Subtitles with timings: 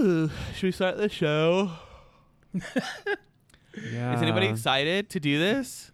[0.00, 1.70] Ooh, should we start the show?
[2.54, 4.16] Yeah.
[4.16, 5.92] Is anybody excited to do this?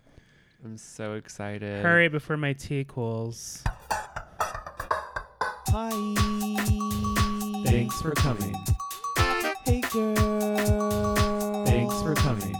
[0.64, 1.82] I'm so excited.
[1.82, 3.62] Hurry before my tea cools.
[5.68, 5.90] Hi.
[7.64, 8.54] Thanks for coming.
[9.64, 11.64] Hey, girl.
[11.66, 12.54] Thanks for coming.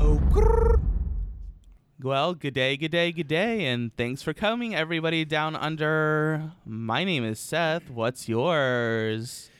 [0.00, 0.80] Oh, grrr.
[2.02, 6.52] Well, good day, good day, good day, and thanks for coming, everybody down under.
[6.64, 7.90] My name is Seth.
[7.90, 9.50] What's yours?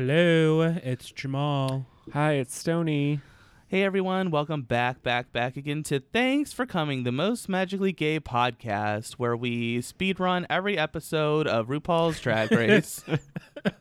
[0.00, 1.84] Hello, it's Jamal.
[2.12, 3.20] Hi, it's Stony.
[3.66, 8.20] Hey everyone, welcome back, back, back again to Thanks for Coming, the most magically gay
[8.20, 13.04] podcast where we speedrun every episode of RuPaul's Drag Race.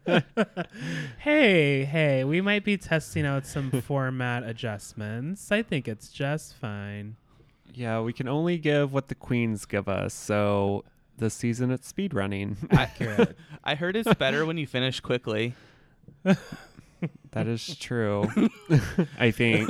[1.20, 5.52] Hey, hey, we might be testing out some format adjustments.
[5.52, 7.16] I think it's just fine.
[7.75, 10.84] Yeah, we can only give what the queens give us, so
[11.20, 12.58] the season it's speed running.
[12.72, 13.38] Accurate.
[13.63, 15.53] I heard it's better when you finish quickly.
[17.31, 18.30] That is true.
[19.20, 19.70] I think.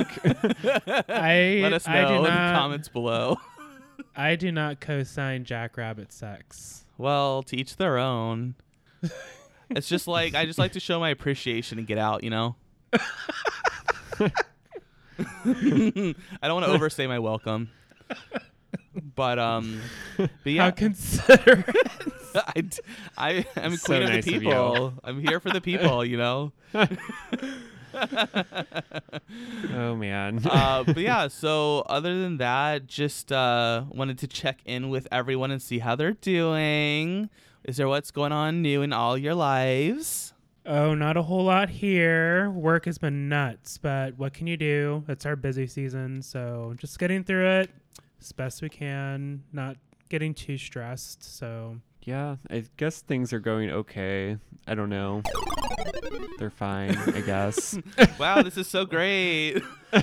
[1.08, 3.36] I Let us I know do in the not, comments below.
[4.16, 6.84] I do not co-sign Jackrabbit sex.
[6.96, 8.54] Well, to each their own.
[9.70, 12.56] it's just like I just like to show my appreciation and get out, you know.
[14.20, 14.30] I
[16.42, 17.70] don't want to overstay my welcome.
[19.14, 19.80] But um,
[20.16, 21.76] but yeah, How considerate.
[22.56, 22.78] I, d-
[23.16, 24.48] I am So queen of nice the of you.
[24.50, 24.94] people.
[25.04, 26.52] I'm here for the people, you know.
[29.74, 30.40] oh man.
[30.50, 35.50] uh, but yeah, so other than that, just uh, wanted to check in with everyone
[35.50, 37.30] and see how they're doing.
[37.64, 40.32] Is there what's going on new in all your lives?
[40.70, 42.50] oh, not a whole lot here.
[42.50, 45.02] Work has been nuts, but what can you do?
[45.08, 47.70] It's our busy season, so just getting through it
[48.20, 49.44] as best we can.
[49.50, 49.78] Not
[50.10, 51.24] getting too stressed.
[51.38, 51.78] So
[52.08, 54.38] yeah, I guess things are going okay.
[54.66, 55.22] I don't know.
[56.38, 57.78] They're fine, I guess.
[58.18, 59.62] Wow, this is so great.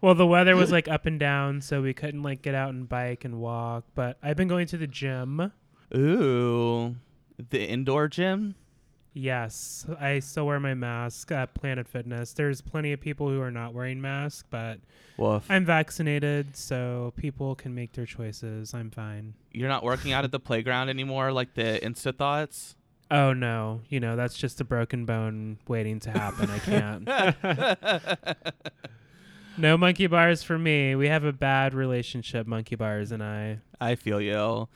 [0.00, 2.88] Well, the weather was like up and down, so we couldn't like get out and
[2.88, 3.82] bike and walk.
[3.96, 5.50] But I've been going to the gym.
[5.92, 6.94] Ooh,
[7.50, 8.54] the indoor gym.
[9.14, 12.32] Yes, I still wear my mask at Planet Fitness.
[12.32, 14.78] There's plenty of people who are not wearing masks, but
[15.16, 15.44] Woof.
[15.48, 18.74] I'm vaccinated, so people can make their choices.
[18.74, 19.34] I'm fine.
[19.52, 22.76] You're not working out at the playground anymore, like the Insta thoughts.
[23.10, 26.50] Oh no, you know that's just a broken bone waiting to happen.
[26.50, 27.08] I can't.
[29.58, 30.94] no monkey bars for me.
[30.94, 33.60] We have a bad relationship, monkey bars and I.
[33.80, 34.68] I feel you.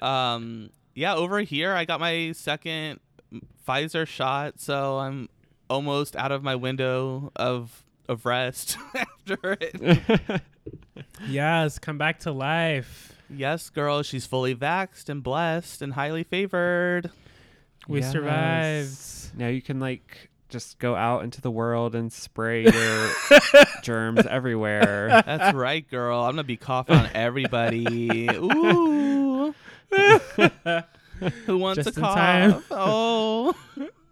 [0.00, 2.98] Um, yeah, over here I got my second
[3.66, 5.28] Pfizer shot, so I'm
[5.70, 10.42] almost out of my window of of rest after it.
[11.26, 13.12] Yes, come back to life.
[13.30, 17.10] yes, girl, she's fully vaxxed and blessed and highly favored.
[17.88, 18.12] We Yes.
[18.12, 19.38] survived.
[19.38, 23.10] Now you can like just go out into the world and spray your
[23.82, 25.22] germs everywhere.
[25.24, 26.20] That's right, girl.
[26.22, 28.28] I'm gonna be coughing on everybody.
[28.34, 29.54] Ooh.
[31.46, 32.64] Who wants Just a cough?
[32.70, 33.54] Oh,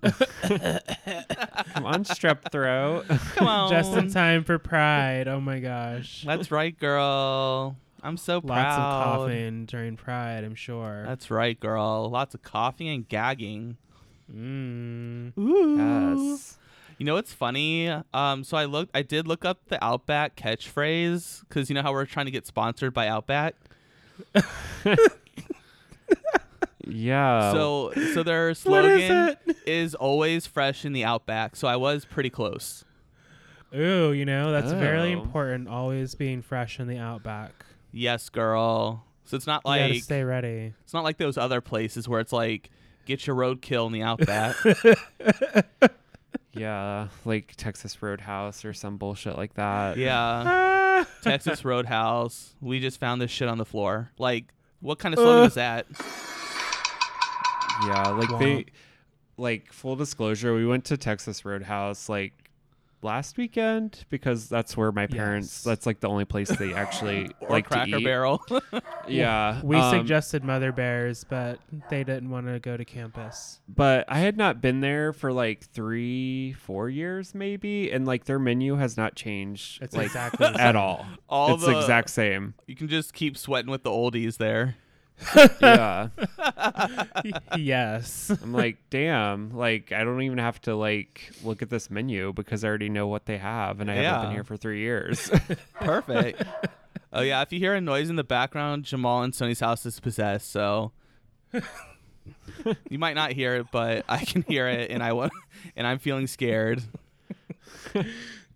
[0.02, 3.04] Come on, strep throat.
[3.34, 3.70] come on.
[3.70, 5.28] Just in time for Pride.
[5.28, 6.24] Oh my gosh.
[6.26, 7.76] That's right, girl.
[8.02, 8.56] I'm so proud.
[8.56, 11.04] Lots of coughing during Pride, I'm sure.
[11.06, 12.08] That's right, girl.
[12.10, 13.76] Lots of coughing and gagging.
[14.34, 15.36] Mm.
[15.38, 15.76] Ooh.
[15.76, 16.56] yes.
[16.96, 17.88] You know what's funny?
[18.14, 18.90] Um, so I looked.
[18.94, 22.46] I did look up the Outback catchphrase because you know how we're trying to get
[22.46, 23.54] sponsored by Outback.
[26.86, 27.52] Yeah.
[27.52, 29.56] so, so their What is slogan it?
[29.66, 31.56] is always fresh in the Outback.
[31.56, 32.84] So I was pretty close.
[33.74, 35.22] Ooh, you know, that's very Oh.
[35.22, 35.68] important.
[35.68, 37.52] Always being fresh in the outback.
[37.92, 39.04] Yes, girl.
[39.26, 40.72] So it's not like gotta stay ready.
[40.82, 42.70] it's not like those other places where it's like
[43.06, 44.56] get your roadkill in the Outback.
[46.52, 49.96] yeah, like Texas Roadhouse or some bullshit like that.
[49.96, 52.54] yeah, Texas Roadhouse.
[52.60, 54.10] We just found this shit on the floor.
[54.18, 54.46] Like,
[54.80, 55.46] what kind of slogan Ugh.
[55.48, 55.86] is that?
[57.86, 58.38] Yeah, like Womp.
[58.38, 58.66] they
[59.36, 62.32] like full disclosure, we went to Texas Roadhouse like
[63.02, 65.64] last weekend because that's where my parents Yes.
[65.64, 68.04] that's like the only place they actually Or like Cracker to eat.
[68.04, 68.44] Barrel.
[69.08, 69.60] Yeah.
[69.64, 71.58] We um, suggested Mother Bears, but
[71.88, 73.60] they didn't want to go to campus.
[73.66, 78.38] but I had not been there for like 3 4 years maybe and like their
[78.38, 80.76] menu has not changed It's like exactly the at same.
[80.76, 81.06] all.
[81.30, 82.52] All it's the exact same.
[82.66, 84.76] You can just keep sweating with the oldies there.
[85.60, 86.08] Yeah.
[87.56, 88.30] yes.
[88.42, 92.64] I'm like, damn, like I don't even have to like look at this menu because
[92.64, 95.30] I already know what they have and I haven't been here for 3 years.
[95.74, 96.42] Perfect.
[97.12, 100.00] oh yeah, if you hear a noise in the background, Jamal and Sonny's house is
[100.00, 100.50] possessed.
[100.50, 100.92] So
[102.88, 105.32] you might not hear it, but I can hear it, and I want,
[105.76, 106.82] and I'm feeling scared.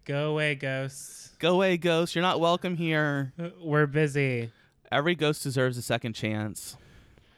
[0.05, 1.31] Go away, ghosts.
[1.38, 2.14] Go away, ghost.
[2.14, 3.32] You're not welcome here.
[3.38, 4.50] Uh, We're busy.
[4.94, 6.76] Every ghost deserves a second chance.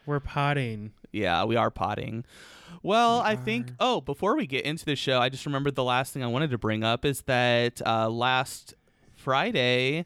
[0.05, 0.93] We're potting.
[1.11, 2.27] Yeah, we are potting.
[2.83, 3.73] Well, We I think.
[3.81, 6.51] Oh, before we get into the show, I just remembered the last thing I wanted
[6.51, 8.75] to bring up is that uh, last
[9.15, 10.05] Friday,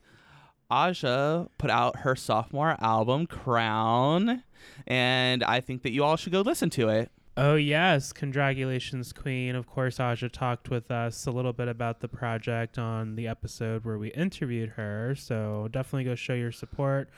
[0.71, 4.45] Aja put out her sophomore album, Crown,
[4.87, 7.11] and I think that you all should go listen to it.
[7.37, 9.55] Oh yes, congratulations, Queen.
[9.55, 13.85] Of course, Aja talked with us a little bit about the project on the episode
[13.85, 15.15] where we interviewed her.
[15.17, 17.09] So definitely go show your support,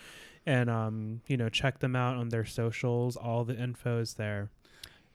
[0.47, 3.17] and um, you know, check them out on their socials.
[3.17, 4.51] All the info is there.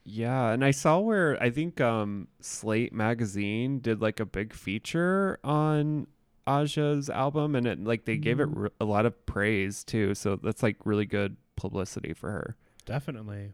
[0.04, 5.38] Yeah, and I saw where I think um Slate magazine did like a big feature
[5.44, 6.06] on
[6.48, 8.56] Aja's album and it like they gave it Mm.
[8.64, 10.14] r- a lot of praise too.
[10.14, 12.56] So that's like really good publicity for her.
[12.86, 13.52] Definitely.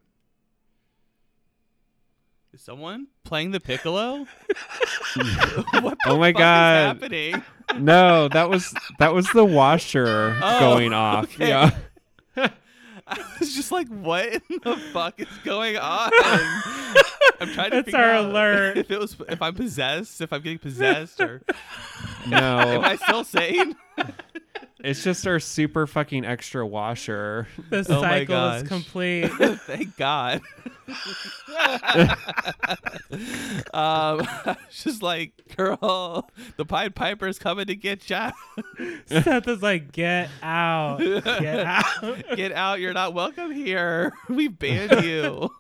[2.55, 4.19] Is someone playing the piccolo?
[4.27, 4.27] what
[5.17, 6.77] the Oh my fuck God.
[6.97, 7.43] is happening?
[7.81, 11.25] no, that was that was the washer Oh, going off.
[11.25, 11.49] okay.
[11.49, 11.71] Yeah.
[13.07, 16.11] I was just like, what in the fuck is going on?
[17.41, 18.77] I'm trying to That's figure our out alert.
[18.79, 21.43] if it was if I'm possessed, if I'm getting possessed, or
[22.29, 22.39] No.
[22.39, 23.75] am I still sane?
[24.81, 27.49] It's just our super fucking extra washer.
[27.71, 28.69] The Oh my cycle is gosh.
[28.69, 29.29] complete.
[29.67, 30.43] Thank God.
[33.73, 34.27] um,
[34.71, 38.33] just like, girl, the Pied Piper's coming to get ya.
[39.07, 41.85] Seth is like, get out, get out.
[42.37, 42.81] Get out!
[42.81, 44.13] You're not welcome here.
[44.29, 45.51] We banned you.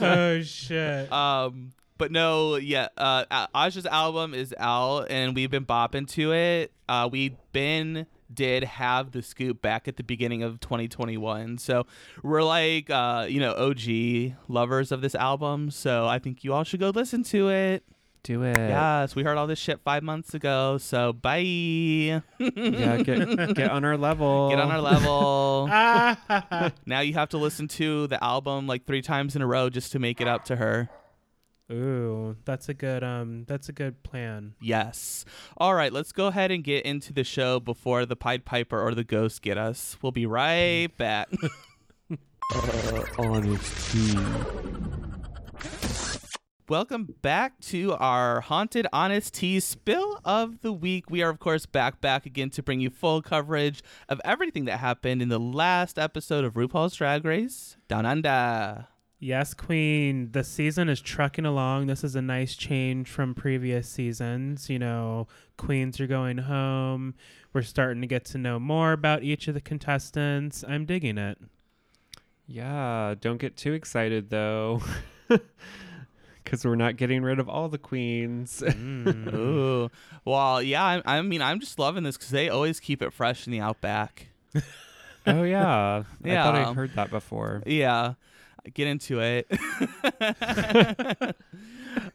[0.00, 1.10] oh shit.
[1.12, 2.88] Um, but no, yeah.
[2.96, 6.72] Uh, Aja's album is out, and we've been bopping to it.
[6.88, 11.86] Uh, we been did have the scoop back at the beginning of 2021, so
[12.22, 15.70] we're like, uh, you know, OG lovers of this album.
[15.70, 17.84] So I think you all should go listen to it.
[18.24, 18.56] Do it.
[18.58, 20.78] Yes, we heard all this shit five months ago.
[20.78, 21.36] So bye.
[21.38, 24.48] Yeah, get get on our level.
[24.50, 25.68] Get on our level.
[26.86, 29.92] Now you have to listen to the album like three times in a row just
[29.92, 30.88] to make it up to her.
[31.70, 34.54] Ooh, that's a good um that's a good plan.
[34.60, 35.24] Yes.
[35.56, 38.94] All right, let's go ahead and get into the show before the Pied Piper or
[38.94, 39.96] the ghost get us.
[40.00, 41.28] We'll be right back.
[43.18, 44.16] Honest T
[46.68, 51.08] Welcome back to our Haunted Honest Tea spill of the week.
[51.08, 54.78] We are, of course, back, back again to bring you full coverage of everything that
[54.78, 58.88] happened in the last episode of RuPaul's Drag Race Down Under.
[59.18, 60.30] Yes, Queen.
[60.32, 61.86] The season is trucking along.
[61.86, 64.68] This is a nice change from previous seasons.
[64.68, 65.26] You know,
[65.56, 67.14] queens are going home.
[67.54, 70.64] We're starting to get to know more about each of the contestants.
[70.68, 71.38] I'm digging it.
[72.46, 74.82] Yeah, don't get too excited though.
[76.44, 78.62] Cuz we're not getting rid of all the queens.
[78.66, 79.34] Mm.
[79.34, 79.90] Ooh.
[80.24, 83.46] Well, yeah, I, I mean, I'm just loving this because they always keep it fresh
[83.46, 84.28] in the Outback.
[85.26, 85.98] oh yeah.
[85.98, 86.68] I thought Yeah.
[86.70, 87.62] I heard that before.
[87.66, 88.14] Yeah,
[88.74, 89.50] get into it.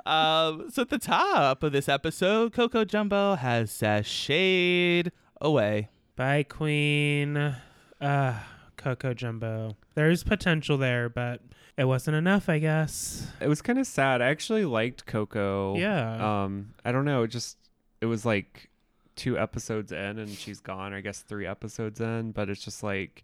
[0.06, 5.89] um, so at the top of this episode, Coco Jumbo has sashayed away.
[6.15, 7.56] Bye, Queen.
[8.00, 8.39] Uh,
[8.77, 9.75] Coco Jumbo.
[9.95, 11.42] There's potential there, but
[11.77, 13.27] it wasn't enough, I guess.
[13.39, 14.21] It was kind of sad.
[14.21, 15.77] I actually liked Coco.
[15.77, 16.44] Yeah.
[16.44, 17.57] Um I don't know, it just
[18.01, 18.70] it was like
[19.15, 22.81] two episodes in and she's gone, or I guess 3 episodes in, but it's just
[22.81, 23.24] like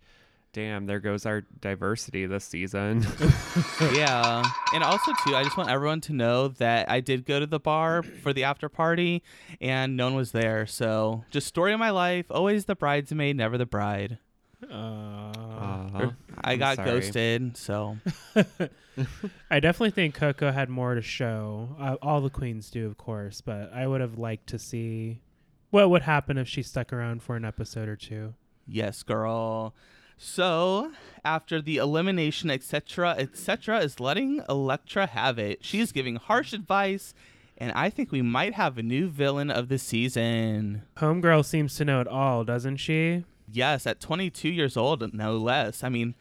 [0.53, 3.05] damn, there goes our diversity this season.
[3.93, 7.45] yeah, and also too, I just want everyone to know that I did go to
[7.45, 9.23] the bar for the after party,
[9.61, 10.65] and no one was there.
[10.65, 14.17] So just story of my life: always the bridesmaid, never the bride.
[14.63, 16.11] Uh, Uh-huh.
[16.43, 16.89] I I'm got sorry.
[16.91, 17.97] ghosted, so
[19.51, 21.69] I definitely think Coco had more to show.
[21.79, 25.21] Uh, all the queens do, of course, but I would have liked to see
[25.69, 28.33] what would happen if she stuck around for an episode or two.
[28.67, 29.75] Yes, girl.
[30.17, 30.91] So,
[31.23, 35.63] after the elimination, etc., etc., is letting Elektra have it.
[35.63, 37.13] She's giving harsh advice,
[37.57, 40.83] and I think we might have a new villain of the season.
[40.97, 43.25] Homegirl seems to know it all, doesn't she?
[43.51, 45.83] Yes, at 22 years old, no less.
[45.83, 46.15] I mean,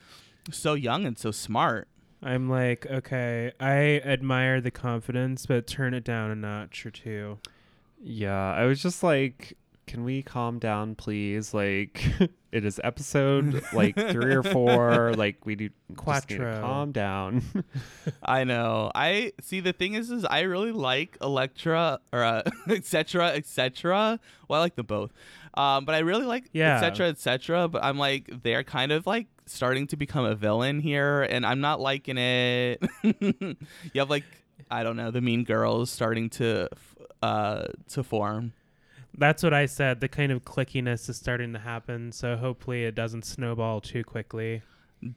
[0.51, 1.89] so young and so smart.
[2.23, 7.39] I'm like, okay, I admire the confidence, but turn it down a notch or two.
[8.03, 9.57] Yeah, I was just like,
[9.87, 11.55] can we calm down, please?
[11.55, 12.05] Like,
[12.53, 15.13] it is episode like three or four.
[15.17, 16.61] Like, we do just need to Quattro.
[16.61, 17.43] calm down.
[18.23, 18.91] I know.
[18.95, 19.61] I see.
[19.61, 23.29] The thing is, is I really like Elektra or uh, etc.
[23.29, 24.19] etc.
[24.49, 25.13] Well, I like them both,
[25.55, 26.77] um, but I really like Yeah.
[26.77, 27.09] etc.
[27.09, 27.69] etc.
[27.69, 31.61] But I'm like they're kind of like starting to become a villain here, and I'm
[31.61, 32.83] not liking it.
[33.03, 33.57] you
[33.97, 34.25] have like
[34.71, 36.69] I don't know the Mean Girls starting to
[37.23, 38.53] uh to form.
[39.19, 40.01] That's what I said.
[40.01, 44.63] The kind of clickiness is starting to happen, so hopefully it doesn't snowball too quickly.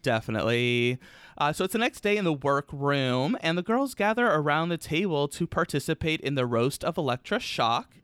[0.02, 1.00] Definitely.
[1.38, 4.78] Uh, so it's the next day in the workroom, and the girls gather around the
[4.78, 7.96] table to participate in the roast of Elektra Shock.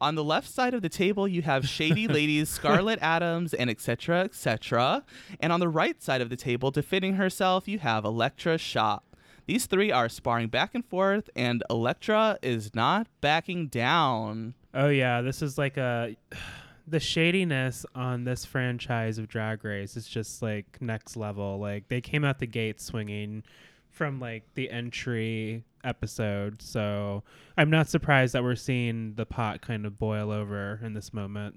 [0.00, 4.20] On the left side of the table, you have shady ladies Scarlet Adams and etc.
[4.20, 5.04] etc.
[5.40, 9.04] And on the right side of the table, defending herself, you have Elektra Shock.
[9.46, 14.54] These three are sparring back and forth, and Elektra is not backing down.
[14.78, 16.14] Oh yeah, this is like a
[16.86, 21.58] the shadiness on this franchise of Drag Race is just like next level.
[21.58, 23.42] Like they came out the gate swinging
[23.90, 27.24] from like the entry episode, so
[27.56, 31.56] I'm not surprised that we're seeing the pot kind of boil over in this moment.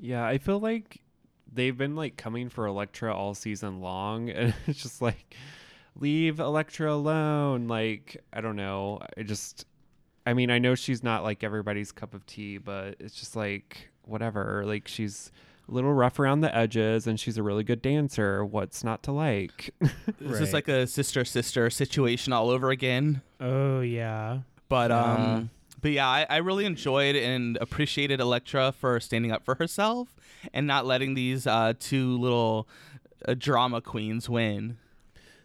[0.00, 1.02] Yeah, I feel like
[1.52, 5.36] they've been like coming for Elektra all season long, and it's just like
[6.00, 7.68] leave Elektra alone.
[7.68, 9.66] Like I don't know, I just.
[10.26, 13.90] I mean, I know she's not like everybody's cup of tea, but it's just like
[14.04, 14.64] whatever.
[14.66, 15.30] Like she's
[15.68, 18.44] a little rough around the edges and she's a really good dancer.
[18.44, 19.74] What's not to like?
[19.82, 19.90] Is
[20.20, 20.38] Right.
[20.40, 23.22] this like a sister sister situation all over again?
[23.40, 24.40] Oh yeah.
[24.68, 25.12] But Yeah.
[25.14, 25.50] um
[25.80, 30.16] but yeah, I, I really enjoyed and appreciated Elektra for standing up for herself
[30.54, 32.66] and not letting these uh, two little
[33.28, 34.78] uh, drama queens win.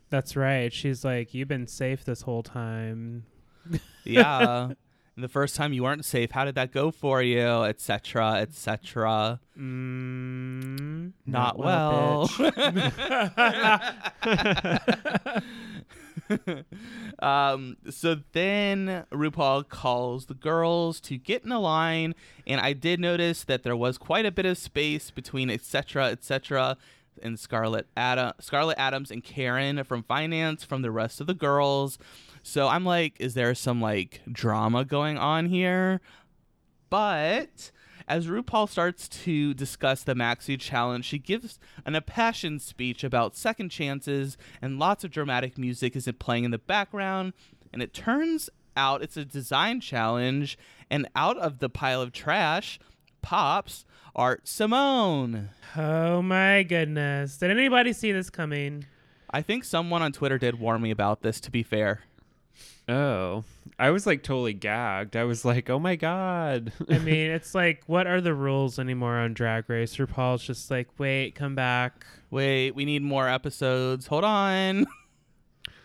[0.10, 0.72] That's right.
[0.72, 3.26] She's like, You've been safe this whole time.
[4.14, 4.74] Yeah.
[5.18, 9.40] the first time you weren't safe, how did that go for you, etc., etc.
[9.58, 12.28] Mm, Not well.
[12.30, 13.44] bitch.
[17.20, 22.16] um, so then RuPaul calls the girls to get in a line,
[22.48, 26.06] and I did notice that there was quite a bit of space between etc.
[26.08, 26.78] etc.
[27.22, 31.98] and Scarlet Adam, Scarlet Adams and Karen from finance from the rest of the girls.
[32.44, 36.02] So I'm like, is there some like drama going on here?
[36.90, 37.72] But
[38.08, 43.70] as RuPaul starts to discuss the Maxi challenge, she gives an impassioned speech about second
[43.70, 47.34] chances, and lots of dramatic music is playing in the background.
[47.72, 50.58] And it turns out it's a design challenge,
[50.90, 52.80] and out of the pile of trash
[53.22, 55.50] pops Art Simone.
[55.78, 57.38] oh my goodness.
[57.38, 58.86] Did anybody see this coming?
[59.30, 62.02] I think someone on Twitter did warn me about this, to be fair.
[62.90, 63.44] Oh,
[63.78, 65.16] I was like totally gagged.
[65.16, 66.74] I was like, oh my god.
[66.90, 69.96] I mean, it's like, what are the rules anymore on Drag Race?
[69.96, 72.06] RuPaul's just like, wait, come back.
[72.30, 74.08] Wait, we need more episodes.
[74.08, 74.86] Hold on.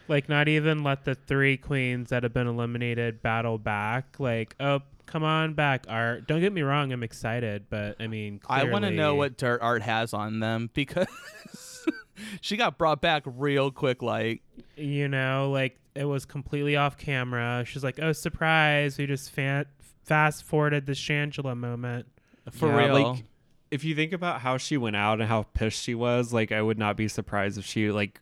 [0.06, 4.16] Like, not even let the three queens that have been eliminated battle back.
[4.18, 6.26] Like, oh, come on back, Art.
[6.26, 9.62] Don't get me wrong, I'm excited, but I mean, I want to know what dirt
[9.62, 11.06] art has on them because
[12.42, 14.02] she got brought back real quick.
[14.02, 14.42] Like,
[14.76, 17.64] you know, like it was completely off camera.
[17.66, 18.98] She's like, "Oh, surprise!
[18.98, 19.66] We just fa-
[20.04, 22.06] fast forwarded the Shangela moment."
[22.50, 22.92] for Yeah, real.
[23.12, 23.24] like,
[23.70, 26.60] if you think about how she went out and how pissed she was, like I
[26.60, 28.20] would not be surprised if she like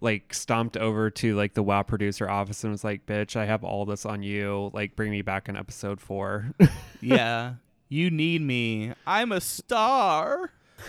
[0.00, 3.64] like stomped over to like the WoW producer office and was like, "Bitch, I have
[3.64, 4.70] all this on you.
[4.72, 6.52] Like, bring me back in episode four.
[7.00, 7.54] yeah,
[7.88, 8.92] you need me.
[9.06, 10.52] I'm a star.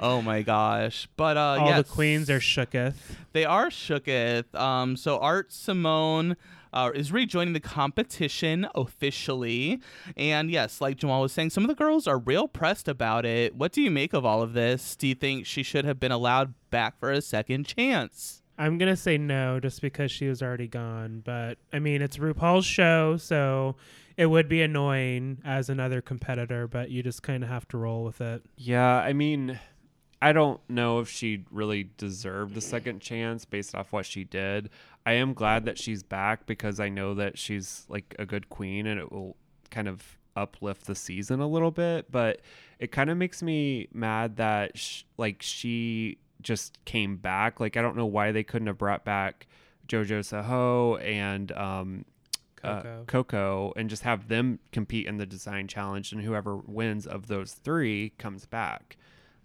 [0.00, 1.08] oh my gosh!
[1.16, 2.94] But uh, All yes, the queens are shooketh.
[3.32, 4.54] They are shooketh.
[4.54, 6.36] Um, so Art Simone
[6.72, 9.80] uh, is rejoining the competition officially,
[10.16, 13.54] and yes, like Jamal was saying, some of the girls are real pressed about it.
[13.54, 14.96] What do you make of all of this?
[14.96, 18.42] Do you think she should have been allowed back for a second chance?
[18.58, 21.22] I'm gonna say no, just because she was already gone.
[21.24, 23.76] But I mean, it's RuPaul's show, so
[24.16, 26.68] it would be annoying as another competitor.
[26.68, 28.42] But you just kind of have to roll with it.
[28.56, 29.58] yeah, I mean,
[30.22, 34.70] I don't know if she really deserved the second chance based off what she did.
[35.04, 38.86] I am glad that she's back because I know that she's like a good queen
[38.86, 39.34] and it will
[39.70, 42.12] kind of uplift the season a little bit.
[42.12, 42.40] But
[42.78, 47.58] it kind of makes me mad that sh- like she just came back.
[47.58, 49.48] Like I don't know why they couldn't have brought back
[49.88, 52.04] Jojo Zaho and um,
[52.62, 53.04] uh, Coco.
[53.08, 57.54] Coco and just have them compete in the design challenge, and whoever wins of those
[57.54, 58.96] three comes back.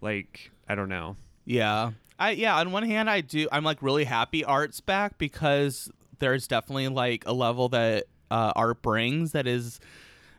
[0.01, 1.15] Like I don't know.
[1.45, 1.91] Yeah.
[2.19, 6.47] I yeah, on one hand I do I'm like really happy Art's back because there's
[6.47, 9.79] definitely like a level that uh, Art brings that is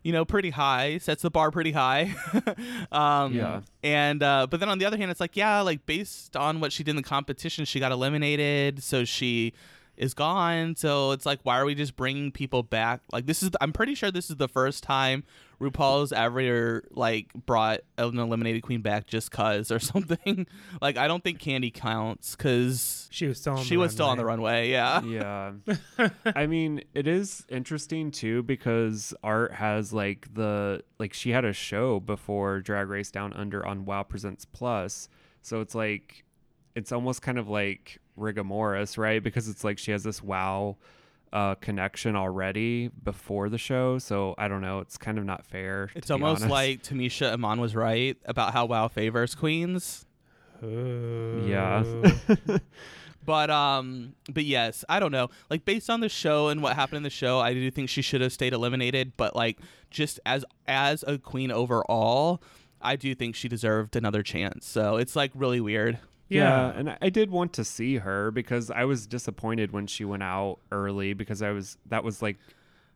[0.02, 2.14] you know pretty high, sets the bar pretty high.
[2.92, 3.60] um Yeah.
[3.82, 6.72] and uh but then on the other hand it's like yeah, like based on what
[6.72, 9.52] she did in the competition, she got eliminated, so she
[9.96, 10.76] is gone.
[10.76, 13.00] So it's like, why are we just bringing people back?
[13.12, 15.24] Like this is, I'm pretty sure this is the first time
[15.60, 20.46] RuPaul's ever like brought an eliminated queen back just cause or something.
[20.80, 24.06] like I don't think Candy counts because She was still on she the was still
[24.06, 24.70] on the runway.
[24.70, 25.02] Yeah.
[25.02, 25.52] yeah.
[26.24, 31.52] I mean, it is interesting too because Art has like the like she had a
[31.52, 35.08] show before Drag Race Down Under on Wow Presents Plus.
[35.42, 36.24] So it's like
[36.76, 39.22] it's almost kind of like rigomoris, right?
[39.22, 40.76] Because it's like she has this wow
[41.32, 43.98] uh, connection already before the show.
[43.98, 44.80] So I don't know.
[44.80, 45.90] It's kind of not fair.
[45.94, 46.50] It's almost honest.
[46.50, 50.06] like Tamisha Iman was right about how WoW favors queens.
[50.62, 51.84] Yeah.
[53.28, 55.28] But um but yes, I don't know.
[55.50, 58.00] Like based on the show and what happened in the show, I do think she
[58.00, 59.58] should have stayed eliminated, but like
[59.90, 62.42] just as as a queen overall,
[62.80, 64.66] I do think she deserved another chance.
[64.66, 65.98] So it's like really weird.
[66.28, 70.04] Yeah, and I- I did want to see her because I was disappointed when she
[70.04, 72.36] went out early because I was that was like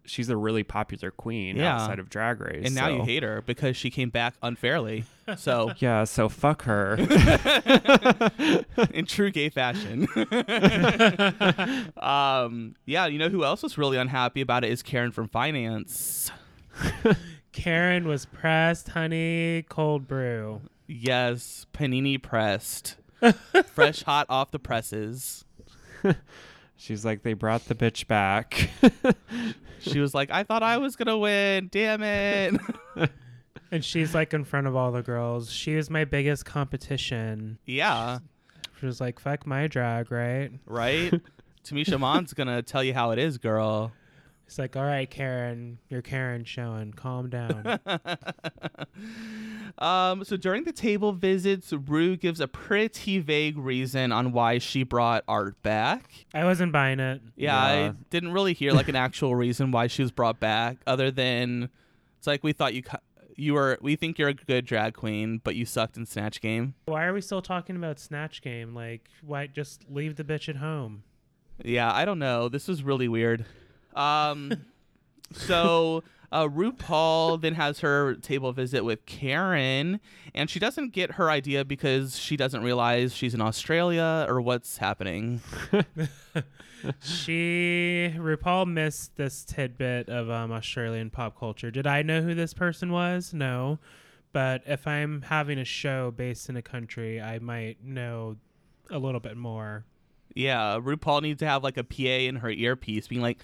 [0.05, 1.75] she's a really popular queen Yeah.
[1.77, 2.65] outside of Drag Race.
[2.67, 5.05] And now you hate her because she came back unfairly.
[5.37, 6.97] So Yeah, so fuck her.
[8.93, 10.09] in true gay fashion.
[11.97, 16.31] um yeah, you know who else was really unhappy about it is Karen from finance.
[17.53, 20.63] Karen was pressed, honey, cold brew.
[20.89, 22.97] Yes, panini pressed.
[23.67, 25.45] Fresh hot off the presses.
[26.77, 28.71] she's like they brought the bitch back.
[29.81, 31.69] She was like, I thought I was gonna win.
[31.71, 32.61] Damn it.
[33.71, 35.51] And she's like in front of all the girls.
[35.51, 37.57] She was my biggest competition.
[37.65, 38.19] yeah,
[38.79, 40.51] She was like, fuck my drag, right?
[40.67, 41.11] right?
[41.65, 43.91] Tamisha Iman's gonna tell you how it is, girl.
[44.53, 46.93] It's like, all right, Karen, you're Karen showing.
[46.93, 47.81] Calm down.
[49.79, 54.83] Um, so during the table visits, Rue gives a pretty vague reason on why she
[54.83, 56.27] brought Art back.
[56.35, 57.23] I wasn't buying it.
[57.37, 61.11] Yeah, I didn't really hear like an actual reason why she was brought back, other
[61.11, 61.71] than
[62.19, 62.99] it's like we thought you cu-
[63.35, 66.75] you were we think you're a good drag queen, but you sucked in Snatch Game.
[66.85, 68.75] Why are we still talking about Snatch Game?
[68.75, 71.03] Like, why just leave the bitch at home?
[71.65, 72.51] Yeah, I don't know.
[72.51, 73.47] This is really weird.
[73.95, 74.53] Um,
[75.33, 80.01] so uh, RuPaul then has her table visit with Karen,
[80.35, 84.79] and she doesn't get her idea because she doesn't realize she's in Australia or what's
[84.79, 85.43] happening.
[87.03, 91.71] she RuPaul missed this tidbit of um, Australian pop culture.
[91.71, 93.35] Did I know who this person was?
[93.35, 93.79] No.
[94.33, 98.37] But if I'm having a show based in a country, I might know
[98.91, 99.85] a little bit more.
[100.35, 103.39] Yeah, RuPaul needs to have like a PA in her earpiece, being like,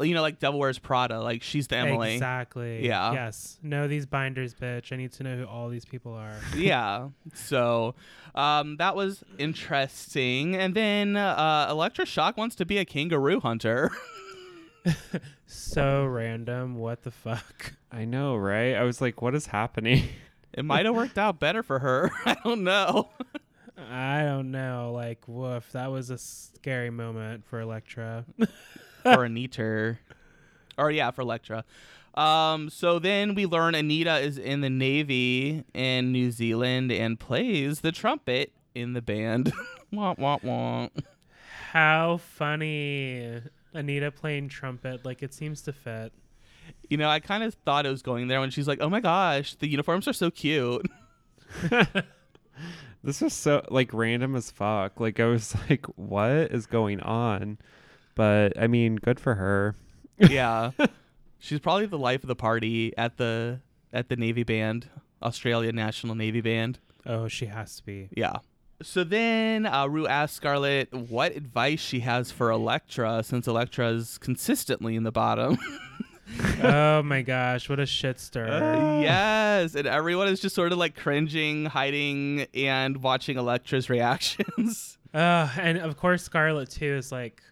[0.00, 2.14] you know, like Devil Wears Prada, like she's the Emily.
[2.14, 2.86] Exactly.
[2.86, 3.12] Yeah.
[3.12, 3.58] Yes.
[3.62, 4.92] Know these binders, bitch.
[4.92, 6.36] I need to know who all these people are.
[6.56, 7.08] yeah.
[7.34, 7.94] So
[8.34, 10.54] um, that was interesting.
[10.56, 13.90] And then uh, Elektra Shock wants to be a kangaroo hunter.
[15.46, 16.76] so random.
[16.76, 17.74] What the fuck?
[17.92, 18.74] I know, right?
[18.74, 20.04] I was like, what is happening?
[20.52, 22.10] it might have worked out better for her.
[22.24, 23.10] I don't know.
[23.90, 24.92] I don't know.
[24.94, 25.72] Like, woof.
[25.72, 28.26] That was a scary moment for Elektra.
[29.02, 29.98] For Anita.
[30.78, 31.64] Or yeah, for Elektra.
[32.14, 37.80] Um, so then we learn Anita is in the Navy in New Zealand and plays
[37.80, 39.52] the trumpet in the band.
[39.92, 40.88] wah, wah, wah.
[41.72, 43.40] How funny.
[43.72, 45.04] Anita playing trumpet.
[45.04, 46.12] Like, it seems to fit.
[46.88, 49.00] You know, I kind of thought it was going there when she's like, "Oh my
[49.00, 50.86] gosh, the uniforms are so cute."
[53.02, 55.00] this was so like random as fuck.
[55.00, 57.58] Like I was like, what is going on?
[58.20, 59.76] But I mean, good for her.
[60.18, 60.72] yeah,
[61.38, 63.60] she's probably the life of the party at the
[63.94, 64.90] at the Navy band,
[65.22, 66.80] Australia National Navy Band.
[67.06, 68.10] Oh, she has to be.
[68.14, 68.40] Yeah.
[68.82, 74.96] So then uh, Rue asks Scarlet what advice she has for Elektra, since Elektra's consistently
[74.96, 75.56] in the bottom.
[76.62, 78.48] oh my gosh, what a shit stir.
[78.48, 84.98] Uh, yes, and everyone is just sort of like cringing, hiding, and watching Elektra's reactions.
[85.14, 87.42] Uh, and of course, Scarlet too is like,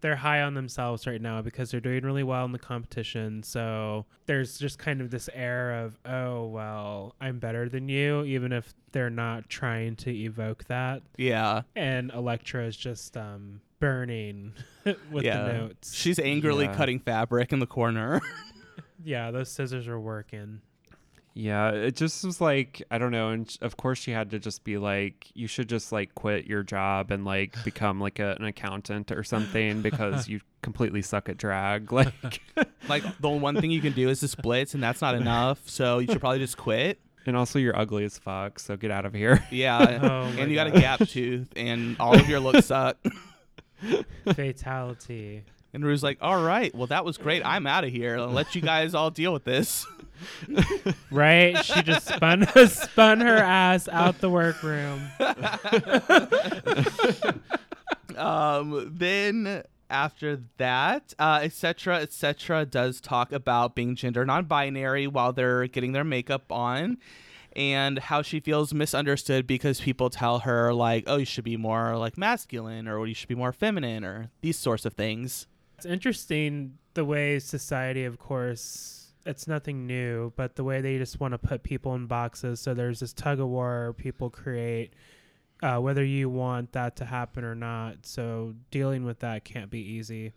[0.00, 3.42] they're high on themselves right now because they're doing really well in the competition.
[3.42, 8.52] So there's just kind of this air of, oh, well, I'm better than you, even
[8.52, 11.02] if they're not trying to evoke that.
[11.16, 14.52] yeah, And Elektra is just um, burning
[15.10, 15.42] with yeah.
[15.44, 15.94] the notes.
[15.94, 16.74] She's angrily Yeah.
[16.74, 18.20] cutting fabric in the corner.
[19.04, 20.60] yeah, those scissors are working.
[21.38, 24.64] Yeah, it just was like I don't know, and of course she had to just
[24.64, 28.46] be like, you should just like quit your job and like become like a, an
[28.46, 31.92] accountant or something because you completely suck at drag.
[31.92, 32.40] Like,
[32.88, 35.60] like the one thing you can do is the splits, and that's not enough.
[35.68, 37.00] So you should probably just quit.
[37.26, 39.44] and also you're ugly as fuck, so get out of here.
[39.50, 42.96] Yeah, Oh and you got a gap tooth, and all of your looks suck.
[44.34, 45.44] Fatality.
[45.76, 47.44] And Rue's like, "All right, well that was great.
[47.44, 48.16] I'm out of here.
[48.16, 49.86] I'll let you guys all deal with this."
[51.10, 51.62] Right?
[51.62, 55.02] She just spun spun her ass out the workroom.
[58.16, 62.00] um, then after that, uh, etc.
[62.00, 62.64] etc.
[62.64, 66.96] does talk about being gender non-binary while they're getting their makeup on,
[67.54, 71.96] and how she feels misunderstood because people tell her like, "Oh, you should be more
[71.98, 75.46] like masculine," or "You should be more feminine," or these sorts of things.
[75.76, 81.20] It's interesting the way society, of course, it's nothing new, but the way they just
[81.20, 82.60] want to put people in boxes.
[82.60, 84.94] So there's this tug of war people create,
[85.62, 88.06] uh, whether you want that to happen or not.
[88.06, 90.32] So dealing with that can't be easy.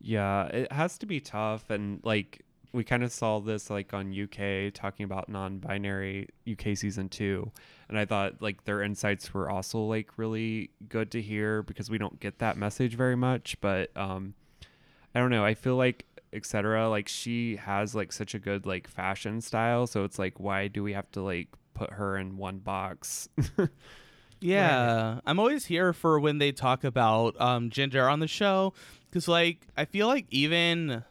[0.00, 2.43] Yeah, it has to be tough and like
[2.74, 7.50] we kind of saw this like on UK talking about non-binary UK season 2
[7.88, 11.98] and I thought like their insights were also like really good to hear because we
[11.98, 14.34] don't get that message very much but um
[15.14, 18.88] I don't know I feel like etc like she has like such a good like
[18.88, 22.58] fashion style so it's like why do we have to like put her in one
[22.58, 23.28] box?
[24.40, 28.74] Yeah, I'm always here for when they talk about um, gender on the show
[29.08, 31.02] because, like, I feel like even,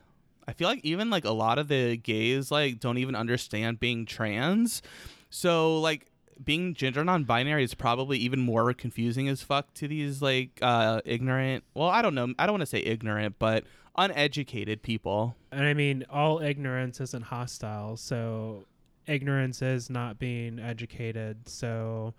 [0.47, 4.05] I feel like even like a lot of the gays like don't even understand being
[4.05, 4.81] trans.
[5.29, 6.07] So like
[6.43, 11.63] being gender non-binary is probably even more confusing as fuck to these like uh, ignorant.
[11.73, 12.33] Well, I don't know.
[12.37, 13.63] I don't want to say ignorant, but
[13.97, 15.35] uneducated people.
[15.51, 17.97] And I mean, all ignorance isn't hostile.
[17.97, 18.65] So
[19.05, 21.47] ignorance is not being educated.
[21.47, 22.13] So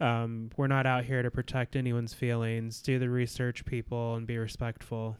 [0.00, 2.80] um, we're not out here to protect anyone's feelings.
[2.80, 5.16] Do the research, people, and be respectful.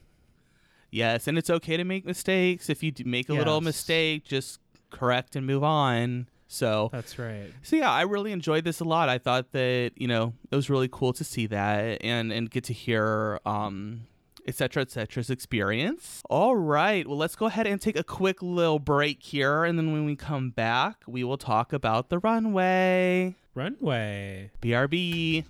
[0.93, 2.69] Yes, and it's okay to make mistakes.
[2.69, 4.59] If you do make a little mistake, just
[4.91, 6.27] correct and move on.
[6.47, 7.51] So That's right.
[7.63, 9.09] So yeah, I really enjoyed this a lot.
[9.09, 12.63] I thought that you know it was really cool to see that and and get
[12.65, 14.01] to hear um
[14.45, 16.21] et cetera, et cetera's experience.
[16.29, 19.93] All right, well let's go ahead and take a quick little break here, and then
[19.93, 23.35] when we come back, we will talk about the runway.
[23.55, 24.51] Runway.
[24.61, 25.45] BRB.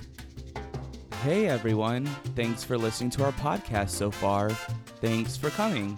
[1.24, 2.06] Hey everyone,
[2.36, 4.50] thanks for listening to our podcast so far.
[5.00, 5.98] Thanks for coming.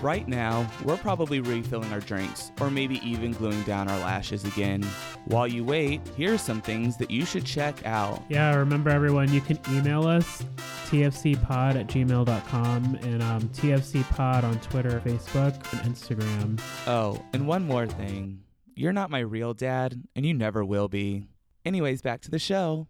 [0.00, 4.84] Right now, we're probably refilling our drinks, or maybe even gluing down our lashes again.
[5.24, 8.22] While you wait, here are some things that you should check out.
[8.28, 10.44] Yeah, remember everyone, you can email us
[10.86, 16.60] tfcpod at gmail.com and um, tfcpod on Twitter, Facebook, and Instagram.
[16.86, 18.44] Oh, and one more thing.
[18.76, 21.26] You're not my real dad, and you never will be.
[21.64, 22.86] Anyways, back to the show.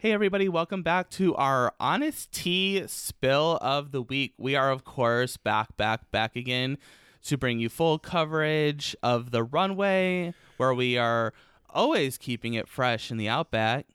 [0.00, 4.32] Hey, everybody, welcome back to our Honest Tea Spill of the Week.
[4.38, 6.78] We are, of course, back, back, back again
[7.24, 11.32] to bring you full coverage of the runway, where we are
[11.68, 13.86] always keeping it fresh in the Outback.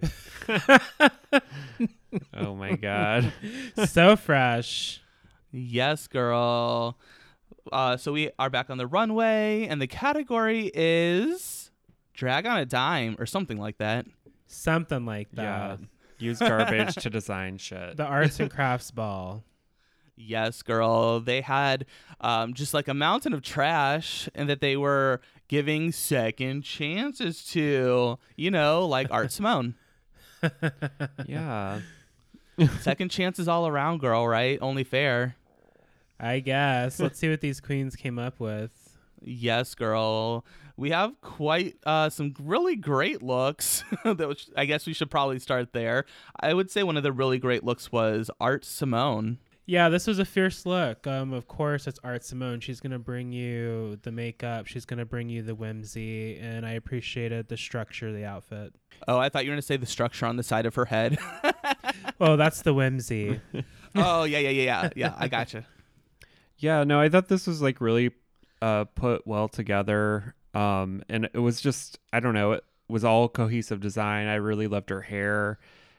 [2.32, 3.32] oh my god
[3.86, 5.02] so fresh.
[5.50, 6.96] Yes, girl.
[7.72, 11.72] Uh, so we are back on the runway, and the category is
[12.14, 14.06] drag on a dime or something like that.
[14.52, 15.80] Something like yeah that.
[16.18, 19.44] use garbage to design shit The arts and crafts ball.
[20.16, 21.20] Yes, girl.
[21.20, 21.86] They had
[22.20, 28.18] um, just like a mountain of trash, and that they were giving second chances to,
[28.36, 29.76] you know, like Art Simone.
[31.26, 31.80] yeah
[32.80, 34.26] second chances all around, girl.
[34.26, 34.58] Right?
[34.60, 35.36] Only fair.
[36.18, 37.00] I guess.
[37.00, 38.98] Let's see what these queens came up with.
[39.22, 40.44] Yes, girl.
[40.80, 43.84] We have quite uh, some really great looks.
[44.04, 46.06] that was, I guess we should probably start there.
[46.40, 49.38] I would say one of the really great looks was Art Simone.
[49.66, 51.06] Yeah, this was a fierce look.
[51.06, 52.60] Um, of course, it's Art Simone.
[52.60, 54.66] She's gonna bring you the makeup.
[54.66, 58.74] She's gonna bring you the whimsy, and I appreciated the structure of the outfit.
[59.06, 60.86] Oh, I thought you were going to say the structure on the side of her
[60.86, 61.18] head.
[62.22, 63.40] Oh, that's the whimsy.
[63.94, 64.90] oh, yeah, yeah, yeah, yeah.
[64.94, 65.64] Yeah, I gotcha.
[66.58, 68.10] Yeah, no, I thought this was like really
[68.60, 70.34] uh, put well together.
[70.54, 74.26] Um, and it was just, I don't know, it was all cohesive design.
[74.26, 75.58] I really loved her hair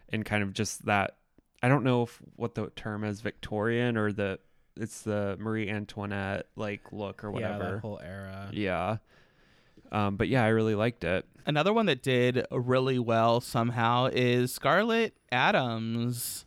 [0.09, 1.17] and kind of just that.
[1.63, 4.39] I don't know if what the term is, Victorian or the
[4.77, 7.79] it's the Marie Antoinette like look or yeah, that whatever.
[7.79, 8.49] whole era.
[8.51, 8.97] Yeah.
[9.91, 11.25] Um, but yeah, I really liked it.
[11.45, 16.45] Another one that did really well somehow is Scarlet Adams.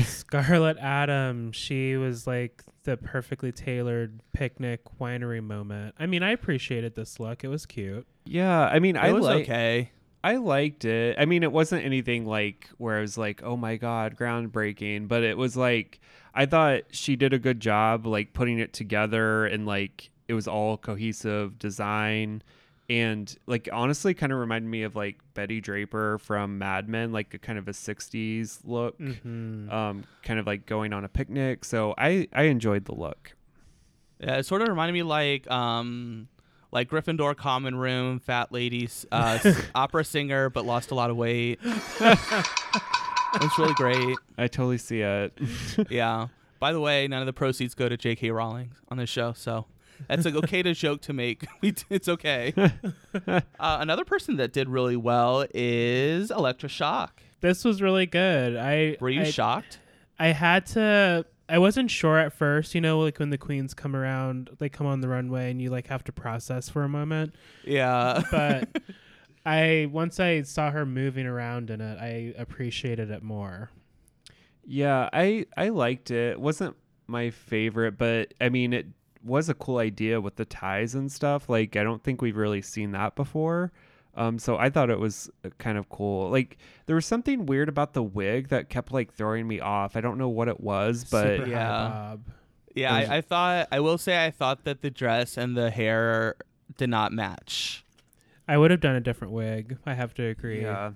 [0.00, 1.56] Scarlet Adams.
[1.56, 5.94] She was like the perfectly tailored picnic winery moment.
[5.98, 7.44] I mean, I appreciated this look.
[7.44, 8.06] It was cute.
[8.24, 9.90] Yeah, I mean, I was like okay.
[10.24, 11.16] I liked it.
[11.18, 15.22] I mean, it wasn't anything like where I was like, "Oh my god, groundbreaking," but
[15.22, 16.00] it was like
[16.34, 20.48] I thought she did a good job like putting it together and like it was
[20.48, 22.42] all cohesive design
[22.88, 27.34] and like honestly kind of reminded me of like Betty Draper from Mad Men, like
[27.34, 28.98] a kind of a 60s look.
[28.98, 29.72] Mhm.
[29.72, 31.64] Um kind of like going on a picnic.
[31.64, 33.34] So I I enjoyed the look.
[34.20, 36.28] Yeah, it sort of reminded me like um
[36.72, 39.38] like Gryffindor common room, fat ladies uh,
[39.74, 41.58] opera singer, but lost a lot of weight.
[41.64, 44.16] it's really great.
[44.36, 45.32] I totally see it.
[45.90, 46.28] Yeah.
[46.58, 48.30] By the way, none of the proceeds go to J.K.
[48.30, 49.66] Rowling on this show, so
[50.08, 51.46] that's like okay to joke to make.
[51.60, 52.52] We t- it's okay.
[53.26, 57.22] uh, another person that did really well is Elektra Shock.
[57.40, 58.56] This was really good.
[58.56, 59.78] I Were you I, shocked?
[60.18, 61.24] I had to.
[61.48, 62.74] I wasn't sure at first.
[62.74, 65.70] You know, like when the queens come around, they come on the runway, and you
[65.70, 67.34] like have to process for a moment.
[67.64, 68.22] Yeah.
[68.30, 68.68] But
[69.44, 73.70] I once I saw her moving around in it, I appreciated it more.
[74.64, 76.32] Yeah, I I liked it.
[76.32, 78.86] It wasn't my favorite, but I mean it
[79.26, 81.48] was a cool idea with the ties and stuff.
[81.48, 83.72] Like I don't think we've really seen that before.
[84.14, 86.30] Um so I thought it was uh, kind of cool.
[86.30, 89.96] Like there was something weird about the wig that kept like throwing me off.
[89.96, 91.68] I don't know what it was, but Super yeah.
[91.68, 92.20] bob.
[92.74, 95.70] Yeah, was- I, I thought I will say I thought that the dress and the
[95.70, 96.36] hair
[96.76, 97.84] did not match.
[98.48, 99.76] I would have done a different wig.
[99.86, 100.62] I have to agree.
[100.62, 100.92] yeah.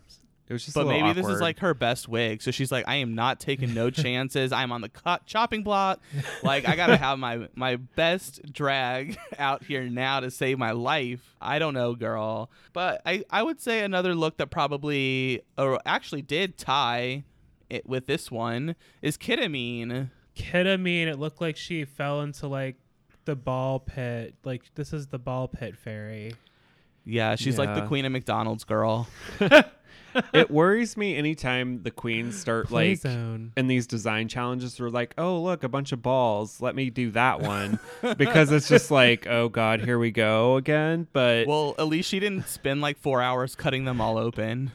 [0.51, 2.43] It was just But a little maybe this is like her best wig.
[2.43, 4.51] So she's like, I am not taking no chances.
[4.51, 6.01] I'm on the cut chopping block.
[6.43, 11.37] Like I gotta have my my best drag out here now to save my life.
[11.41, 12.51] I don't know, girl.
[12.73, 17.23] But I I would say another look that probably or actually did tie
[17.69, 20.11] it with this one is Kita Mean.
[20.35, 22.75] Ketamine, it looked like she fell into like
[23.25, 24.35] the ball pit.
[24.43, 26.35] Like this is the ball pit fairy.
[27.05, 29.09] Yeah, she's like the queen of McDonald's girl.
[30.33, 33.53] it worries me anytime the queens start Play like zone.
[33.57, 37.11] in these design challenges they're like oh look a bunch of balls let me do
[37.13, 37.79] that one
[38.17, 42.21] because it's just like oh god here we go again but Well, at least she
[42.21, 44.71] didn't spend like four hours cutting them all open.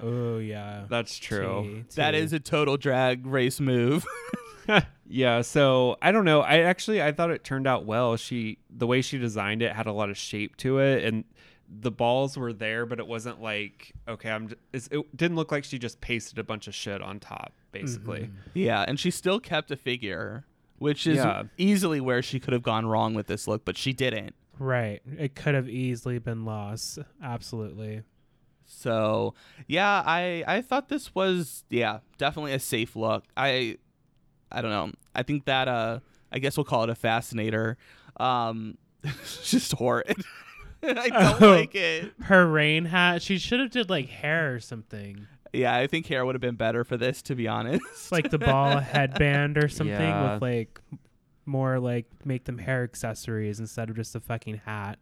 [0.00, 0.84] Oh yeah.
[0.88, 2.18] that's true Tea, That tea.
[2.18, 4.04] is a total drag race move.
[5.08, 8.86] yeah so i don't know i actually i thought it turned out well she the
[8.88, 11.22] way she designed it had a lot of shape to it and
[11.68, 15.50] the balls were there but it wasn't like okay i'm j- it's, it didn't look
[15.50, 18.30] like she just pasted a bunch of shit on top basically Mhm.
[18.54, 20.44] Yeah, and she still kept a figure,
[20.78, 21.42] which is Yeah.
[21.58, 24.34] easily where she could have gone wrong with this look, but she didn't.
[24.58, 25.02] Right.
[25.18, 26.98] It could have easily been lost.
[27.22, 28.02] Absolutely.
[28.64, 29.34] So
[29.66, 33.24] yeah, I I thought this was yeah definitely a safe look.
[33.36, 33.76] I
[34.50, 34.92] I don't know.
[35.14, 36.00] I think that uh
[36.32, 37.76] I guess we'll call it a fascinator.
[38.18, 40.16] Um, it's just horrid.
[40.98, 41.50] I don't Oh.
[41.52, 42.12] like it.
[42.22, 43.22] Her rain hat.
[43.22, 45.26] She should have did like hair or something.
[45.52, 48.12] Yeah, I think hair would have been better for this, to be honest.
[48.12, 50.34] Like the ball headband or something Yeah.
[50.34, 50.80] with like
[51.46, 54.98] more like make them hair accessories instead of just a fucking hat.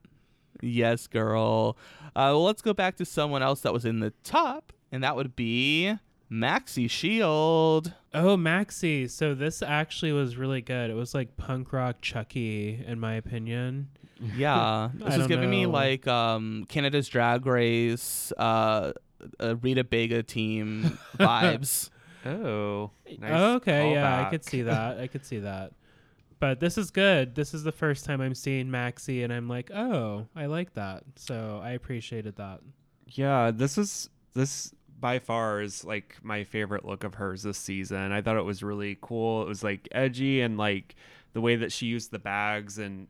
[0.63, 1.77] Yes, girl.
[2.09, 5.17] Uh, well, let's go back to someone else that was in the top, and that
[5.17, 5.97] would be
[6.31, 7.93] Maxi Shield.
[8.15, 9.11] Oh, Maxi.
[9.11, 10.91] So this actually was really good.
[10.91, 13.89] It was like punk rock Chucky, in my opinion.
[14.37, 18.93] Yeah, this is don't giving me like um, Canada's Drag Race, uh,
[19.41, 21.91] uh, Rita Baga team vibes.
[22.25, 24.99] oh nice oh, okay, yeah, I could see that.
[24.99, 25.73] I could see that.
[26.41, 27.35] But this is good.
[27.35, 31.05] This is the first time I'm seeing Maxi, and I'm like, oh, I like that.
[31.17, 32.61] So I appreciated that.
[33.09, 38.13] Yeah, this is this by far is like my favorite look of hers this season.
[38.13, 39.43] I thought it was really cool.
[39.43, 40.95] It was like edgy and like
[41.33, 43.09] the way that she used the bags and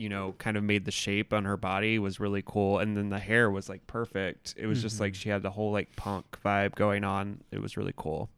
[0.00, 3.10] you know kind of made the shape on her body was really cool and then
[3.10, 4.54] the hair was like perfect.
[4.56, 7.42] It was just like she had the whole like punk vibe going on.
[7.52, 8.30] It was really cool.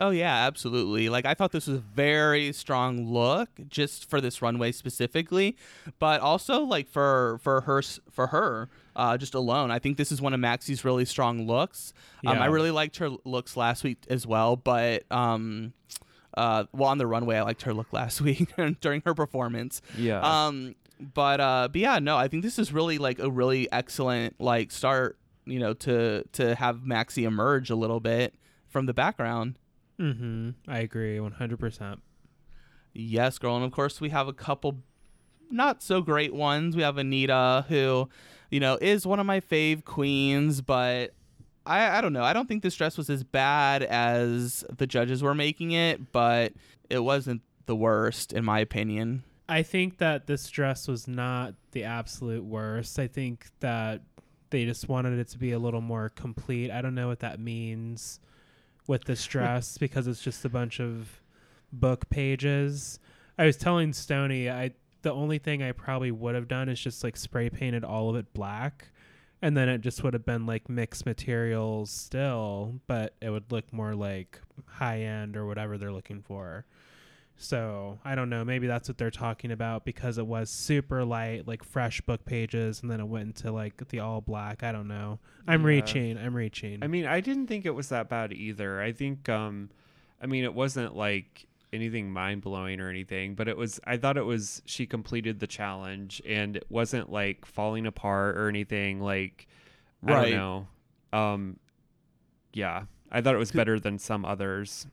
[0.00, 1.08] Oh yeah, absolutely.
[1.08, 5.56] Like I thought this was a very strong look just for this runway specifically,
[5.98, 9.70] but also like for for her for her uh, just alone.
[9.70, 11.94] I think this is one of Maxi's really strong looks.
[12.26, 15.72] Um, I really liked her looks last week as well, but um,
[16.36, 19.80] uh, well on the runway I liked her look last week during her performance.
[19.96, 20.20] Yeah.
[20.20, 24.40] Um, but uh, but yeah, no, I think this is really like a really excellent
[24.40, 25.18] like start.
[25.44, 28.34] You know, to to have Maxi emerge a little bit
[28.66, 29.58] from the background.
[29.98, 30.50] Mm-hmm.
[30.68, 31.98] I agree, 100%.
[32.92, 33.56] Yes, girl.
[33.56, 34.78] And of course, we have a couple
[35.50, 36.76] not so great ones.
[36.76, 38.08] We have Anita, who,
[38.50, 41.14] you know, is one of my fave queens, but
[41.64, 42.24] I, I don't know.
[42.24, 46.52] I don't think this dress was as bad as the judges were making it, but
[46.90, 49.22] it wasn't the worst, in my opinion.
[49.48, 52.98] I think that this dress was not the absolute worst.
[52.98, 54.02] I think that
[54.50, 56.70] they just wanted it to be a little more complete.
[56.70, 58.20] I don't know what that means
[58.86, 61.20] with this dress because it's just a bunch of
[61.72, 62.98] book pages.
[63.38, 67.04] I was telling Stony, I the only thing I probably would have done is just
[67.04, 68.88] like spray painted all of it black.
[69.42, 73.72] And then it just would have been like mixed materials still, but it would look
[73.72, 76.64] more like high end or whatever they're looking for.
[77.38, 78.44] So I don't know.
[78.44, 82.80] Maybe that's what they're talking about because it was super light, like fresh book pages,
[82.82, 84.62] and then it went into like the all black.
[84.62, 85.18] I don't know.
[85.46, 85.66] I'm Yeah.
[85.68, 86.18] reaching.
[86.18, 86.82] I'm reaching.
[86.82, 88.80] I mean, I didn't think it was that bad either.
[88.80, 89.68] I think, um,
[90.20, 93.80] I mean, it wasn't like anything mind blowing or anything, but it was.
[93.84, 94.62] I thought it was.
[94.64, 99.00] She completed the challenge, and it wasn't like falling apart or anything.
[99.00, 99.46] Like,
[100.06, 100.68] I don't know.
[101.12, 101.58] Um,
[102.54, 104.86] yeah, I thought it was better than some others.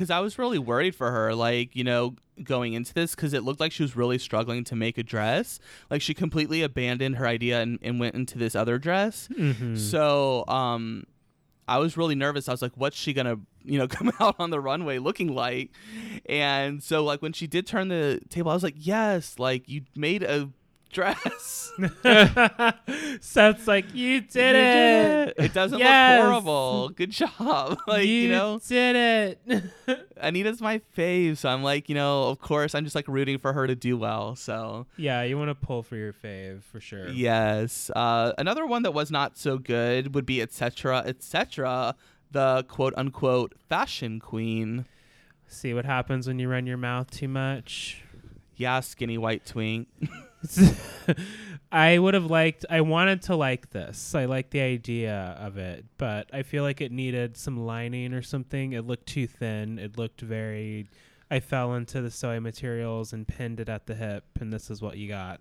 [0.00, 3.42] Because I was really worried for her, like you know, going into this, because it
[3.44, 5.60] looked like she was really struggling to make a dress.
[5.90, 9.28] Like she completely abandoned her idea and, and went into this other dress.
[9.36, 9.76] Mhm.
[9.78, 11.04] So, um,
[11.68, 12.48] I was really nervous.
[12.48, 15.70] I was like, "What's she gonna, you know, come out on the runway looking like?"
[16.26, 19.82] And so, like when she did turn the table, I was like, "Yes, like you
[19.94, 20.48] made a
[20.90, 21.72] dress.
[23.20, 25.34] Seth's like, you did You it.
[25.46, 26.20] It doesn't Yes.
[26.20, 26.88] look horrible.
[26.90, 27.78] Good job.
[27.86, 30.08] like you, know, did it.
[30.20, 33.52] Anita's my fave, so I'm like, you know, of course, I'm just like rooting for
[33.52, 34.36] her to do well.
[34.36, 37.08] So yeah, you want to pull for your fave for sure.
[37.08, 41.02] yes, uh, another one that was not so good would be etc.
[41.06, 41.94] etc.
[42.32, 44.86] The quote unquote fashion queen.
[45.46, 48.02] See what happens when you run your mouth too much.
[48.56, 49.88] Yeah, skinny white twink.
[51.72, 52.64] I would have liked.
[52.68, 54.14] I wanted to like this.
[54.14, 58.22] I like the idea of it, but I feel like it needed some lining or
[58.22, 58.72] something.
[58.72, 59.78] It looked too thin.
[59.78, 60.88] It looked very.
[61.30, 64.82] I fell into the sewing materials and pinned it at the hip, and this is
[64.82, 65.40] what you got.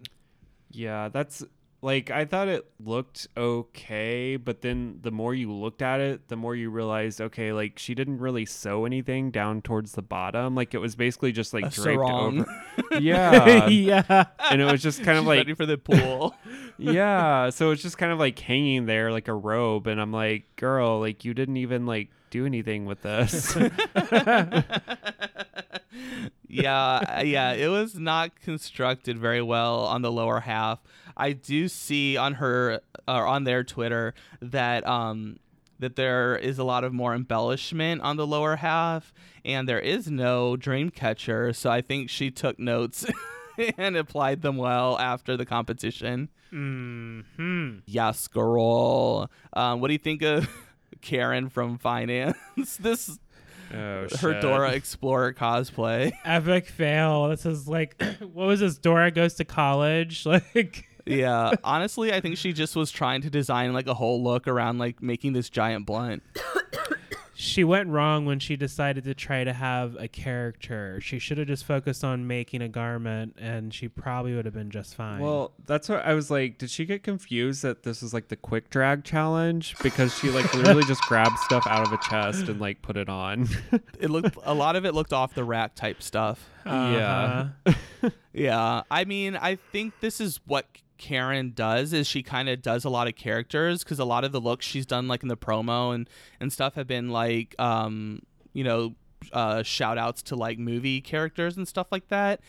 [0.70, 1.44] Yeah, that's
[1.82, 6.36] like I thought it looked okay, but then the more you looked at it, the
[6.36, 10.56] more you realized, okay, like she didn't really sew anything down towards the bottom.
[10.56, 12.42] Like it was basically just like A draped sarong.
[12.42, 12.64] over.
[13.00, 13.68] Yeah.
[13.70, 14.26] yeah.
[14.52, 16.36] and it was just kind of She's like ready for the pool.
[16.78, 20.56] yeah, so it's just kind of like hanging there like a robe and I'm like,
[20.58, 23.56] "Girl, like you didn't even like do anything with this."
[26.48, 30.80] yeah, uh, yeah, it was not constructed very well on the lower half.
[31.20, 35.38] I do see on her or on their Twitter that um
[35.80, 39.14] that there is a lot of more embellishment on the lower half
[39.46, 43.06] and there is no dream catcher, so I think she took notes
[43.78, 46.30] and applied them well after the competition.
[46.50, 47.22] Hmm.
[47.86, 49.30] Yes, girl.
[49.54, 50.50] Um, what do you think of
[51.02, 52.38] Karen from finance?
[52.80, 53.20] this
[53.72, 54.42] oh, her shit.
[54.42, 56.12] Dora Explorer cosplay.
[56.26, 57.30] Epic fail.
[57.30, 58.78] This is like, what was this?
[58.78, 60.26] Dora goes to college.
[60.26, 64.48] Like, yeah, honestly, I think she just was trying to design like a whole look
[64.48, 66.24] around like making this giant blunt.
[67.34, 71.00] she went wrong when she decided to try to have a character.
[71.02, 74.70] She should have just focused on making a garment, and she probably would have been
[74.72, 75.22] just fine.
[75.22, 76.58] Well, that's what I was like.
[76.58, 80.54] Did she get confused that this was like the quick drag challenge because she like
[80.54, 83.48] literally just grabbed stuff out of a chest and like put it on?
[84.00, 86.50] It looked a lot of it looked off the rack type stuff.
[86.66, 87.50] yeah.
[87.66, 88.10] Uh-huh.
[88.32, 90.66] Yeah, I mean, I think this is what
[91.00, 94.32] Karen does is she kind of does a lot of characters because a lot of
[94.32, 96.08] the looks she's done like in the promo and
[96.40, 98.22] and stuff have been like um
[98.54, 98.94] you know
[99.34, 102.42] uh shout outs to like movie characters and stuff like that.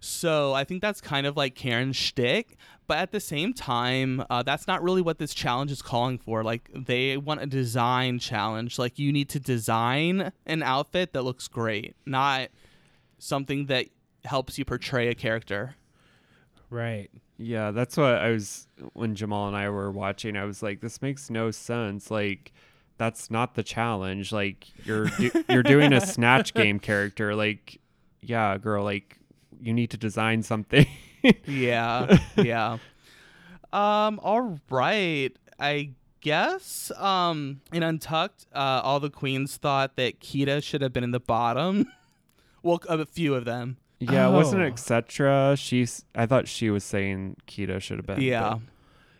[0.00, 2.56] So I think that's kind of like Karen's shtick.
[2.86, 6.44] But at the same time, uh, that's not really what this challenge is calling for.
[6.44, 8.78] Like they want a design challenge.
[8.78, 12.48] Like you need to design an outfit that looks great, not
[13.18, 13.86] something that
[14.24, 15.76] helps you portray a character.
[16.70, 17.10] right.
[17.36, 20.36] Yeah, that's what I was when Jamal and I were watching.
[20.36, 22.10] I was like, this makes no sense.
[22.10, 22.52] Like,
[22.96, 24.30] that's not the challenge.
[24.32, 27.34] Like, you're do- you're doing a snatch game character.
[27.34, 27.80] Like,
[28.20, 28.84] yeah, girl.
[28.84, 29.18] Like,
[29.60, 30.86] you need to design something.
[31.46, 32.76] yeah yeah
[33.72, 40.62] um all right i guess um in untucked uh all the queens thought that kita
[40.62, 41.86] should have been in the bottom
[42.62, 43.78] well a few of them
[44.10, 44.66] yeah, wasn't Oh.
[44.66, 45.54] it etc.
[45.56, 46.04] She's.
[46.14, 48.20] I thought she was saying Keto should have been.
[48.20, 48.58] yeah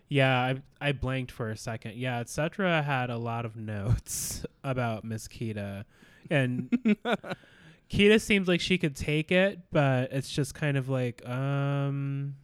[0.08, 0.38] Yeah,
[0.80, 1.94] I I blanked for a second.
[1.96, 2.82] Yeah, etc.
[2.82, 5.84] had a lot of notes about Miss Kita,
[6.30, 6.70] and
[7.90, 12.34] Kita seems like she could take it, but it's just kind of like, um,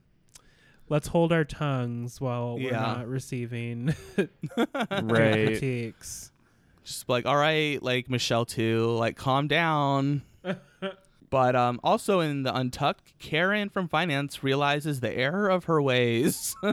[0.89, 2.81] let's hold our tongues while we're Yeah.
[2.81, 3.95] not receiving
[4.57, 5.47] right.
[5.47, 6.31] critiques.
[6.85, 10.23] just like all right like michelle too like calm down
[11.31, 16.55] but um also in the untucked karen from finance realizes the error of her ways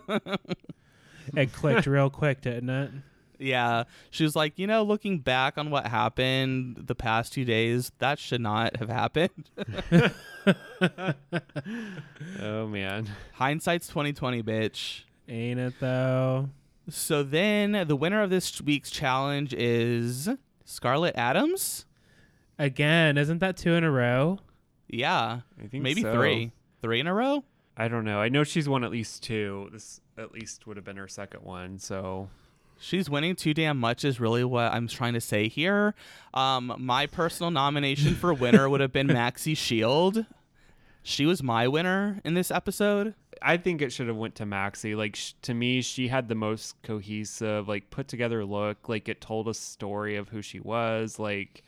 [1.36, 2.92] It clicked real quick, didn't it?
[3.40, 7.92] Yeah, she was like, you know, looking back on what happened the past two days,
[8.00, 9.50] that should not have happened.
[12.42, 13.10] Oh man.
[13.34, 15.04] Hindsight's 2020, bitch.
[15.28, 16.50] Ain't it though?
[16.90, 20.30] So then the winner of this week's challenge is
[20.64, 21.86] Scarlet Adams.
[22.58, 24.40] Again, isn't that two in a row?
[24.88, 26.14] Yeah, I think maybe so.
[26.14, 27.44] three, three in a row.
[27.76, 28.20] I don't know.
[28.20, 29.70] I know she's won at least two.
[29.72, 31.78] This at least would have been her second one.
[31.78, 32.30] So
[32.80, 35.96] She's winning too damn much is really what I'm trying to say here.
[36.34, 40.26] Um, my personal nomination for winner would have been Maxi Shield.
[41.04, 43.16] She was my winner in this episode.
[43.42, 44.96] I think it should have went to Maxi.
[44.96, 48.90] Like sh- to me, she had the most cohesive, like put together look.
[48.90, 51.18] Like it told a story of who she was.
[51.18, 51.64] Like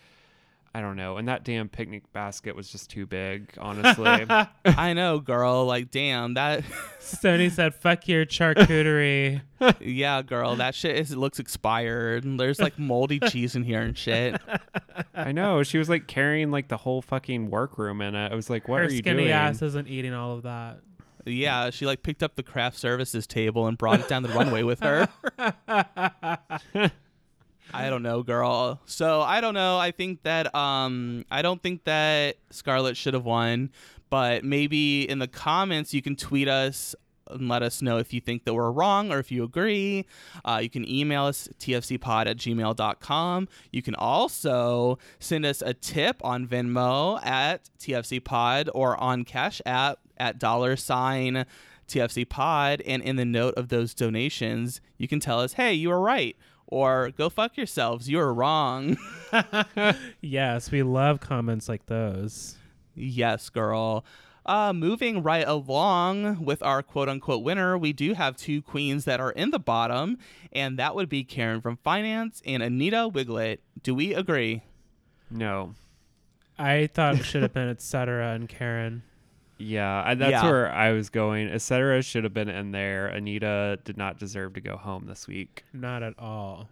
[0.79, 1.17] I don't know.
[1.17, 3.53] And that damn picnic basket was just too big.
[3.59, 4.25] Honestly,
[4.63, 5.65] I know, girl.
[5.65, 6.63] Like, damn, that.
[7.01, 9.41] Sony said, "Fuck your charcuterie."
[9.81, 12.23] yeah, girl, that shit is looks expired.
[12.23, 14.39] And there's like moldy cheese in here and shit.
[15.13, 18.31] I know she was like carrying like the whole fucking workroom in it.
[18.31, 19.17] I was like, what Her are you doing?
[19.17, 20.79] Her skinny ass isn't eating all of that.
[21.25, 24.63] Yeah, she like picked up the craft services table and brought it down the runway
[24.63, 25.09] with her.
[27.73, 28.79] I don't know, girl.
[28.85, 29.77] So I don't know.
[29.77, 33.71] I think that um I don't think that Scarlet should have won,
[34.09, 36.95] but maybe in the comments you can tweet us
[37.29, 40.05] and let us know if you think that we're wrong or if you agree.
[40.43, 43.47] Uh, you can email us tfcpod at gmail.com.
[43.71, 49.99] You can also send us a tip on Venmo at tfcpod or on Cash App
[50.17, 51.45] at dollar sign
[51.87, 52.81] tfcpod.
[52.85, 56.35] And in the note of those donations, you can tell us, hey, you were right.
[56.71, 58.09] Or go fuck yourselves.
[58.09, 58.97] You're wrong.
[60.21, 62.57] Yes, we love comments like those.
[62.95, 64.05] yes, girl.
[64.45, 69.19] Uh, moving right along with our quote unquote winner, we do have two queens that
[69.19, 70.17] are in the bottom,
[70.51, 73.59] and that would be Karen from Finance and Anita Wigl'it.
[73.83, 74.63] Do we agree?
[75.29, 75.75] No.
[76.57, 78.33] I thought it should have been etc.
[78.33, 79.03] and Karen.
[79.59, 80.43] Yeah, I, that's Yeah.
[80.49, 81.49] where I was going.
[81.49, 82.01] Etc.
[82.01, 83.07] should have been in there.
[83.07, 85.65] Anita did not deserve to go home this week.
[85.73, 86.69] Not at all.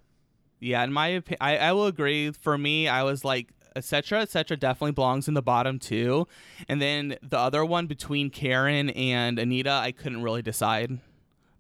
[0.60, 2.32] Yeah, in my opinion, I, I will agree.
[2.32, 4.22] For me, I was like, etc.
[4.22, 4.58] etc.
[4.58, 6.28] definitely belongs in the bottom two,
[6.68, 10.98] And then the other one between Karen and Anita, I couldn't really decide.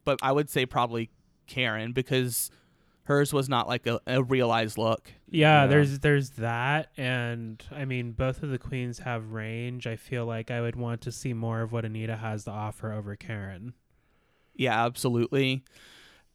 [0.06, 1.10] But I would say probably
[1.46, 2.50] Karen because
[3.08, 5.12] hers was not like a, a realized look.
[5.30, 5.68] Yeah, Yeah.
[5.68, 9.88] there's there's that, and I mean both of the queens have range.
[9.88, 12.92] I feel like I would want to see more of what Anita has to offer
[12.94, 13.74] over Karen.
[14.56, 15.64] Yeah, absolutely.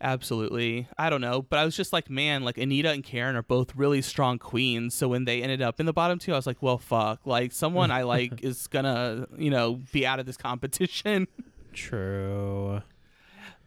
[0.01, 0.89] Absolutely.
[0.99, 3.77] I don't know, but I was just like, man, like Anita and Karen are both
[3.77, 4.95] really strong queens.
[4.95, 7.21] So when they ended up in the bottom two, I was like, well, fuck.
[7.25, 11.29] Like someone I like is gonna, you know, be out of this competition.
[11.73, 12.83] True.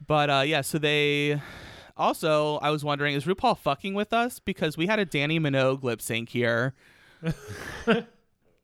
[0.05, 1.41] But uh yeah, so they
[1.97, 4.39] also I was wondering, is RuPaul fucking with us?
[4.39, 6.73] Because we had a Dannii Minogue lip sync here.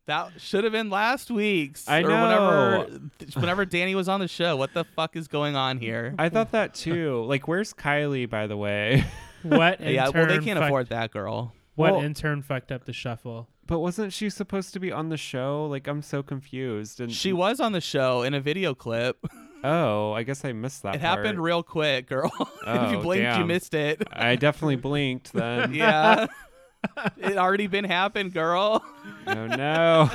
[0.06, 1.88] that should have been last week's.
[1.88, 2.86] I or know.
[2.88, 3.00] whenever
[3.40, 4.56] whenever Dannii was on the show.
[4.58, 6.16] What the fuck is going on here?
[6.18, 7.24] I thought that too.
[7.26, 9.06] like, where's Kylie, by the way?
[9.44, 11.52] What yeah, well they can't fucked- afford that girl.
[11.74, 13.48] What Well- intern fucked up the shuffle?
[13.66, 15.66] but wasn't she supposed to be on the show?
[15.66, 17.00] Like, I'm so confused.
[17.00, 19.18] And She was on the show in a video clip.
[19.64, 20.96] Oh, I guess I missed that.
[20.96, 21.18] It part.
[21.20, 22.32] happened real quick, girl.
[22.40, 24.02] if Oh, you blinked, you missed it.
[24.12, 25.74] I definitely blinked then.
[25.74, 26.28] yeah.
[27.18, 28.84] it already been happened, girl.
[29.28, 30.10] Oh no.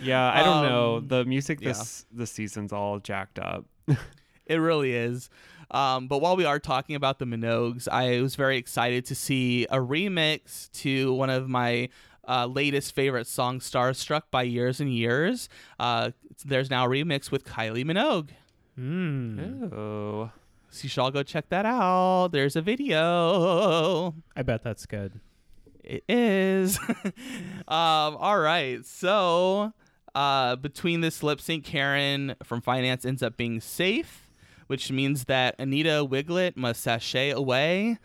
[0.00, 0.96] Yeah, I don't know.
[0.98, 1.68] Um, The music yeah.
[1.68, 3.64] this this season's all jacked up.
[4.46, 5.28] It really is.
[5.70, 9.64] Um, but while we are talking about the Minogues, I was very excited to see
[9.64, 11.88] a remix to one of my
[12.28, 15.48] uh, latest favorite songs, Starstruck by Years and Years.
[15.80, 16.10] Uh,
[16.44, 18.30] there's now a remix with Kylie Minogue.
[18.76, 19.64] Hmm.
[19.74, 20.30] Oh.
[20.70, 22.28] So you should all go check that out.
[22.32, 24.14] There's a video.
[24.36, 25.18] I bet that's good.
[25.82, 26.78] It is.
[27.66, 28.84] um, all right.
[28.84, 29.72] So
[30.14, 34.28] uh, between this lip sync, Karen from Finance ends up being safe,
[34.66, 37.98] which means that Anita Wigl'it must sashay away.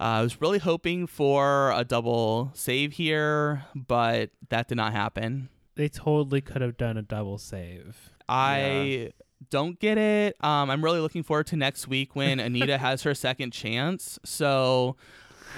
[0.00, 5.48] Uh, I was really hoping for a double save here, but that did not happen.
[5.74, 8.12] They totally could have done a double save.
[8.28, 9.12] I
[9.50, 10.36] don't get it.
[10.44, 14.18] Um, I'm really looking forward to next week when Anita has her second chance.
[14.24, 14.96] So,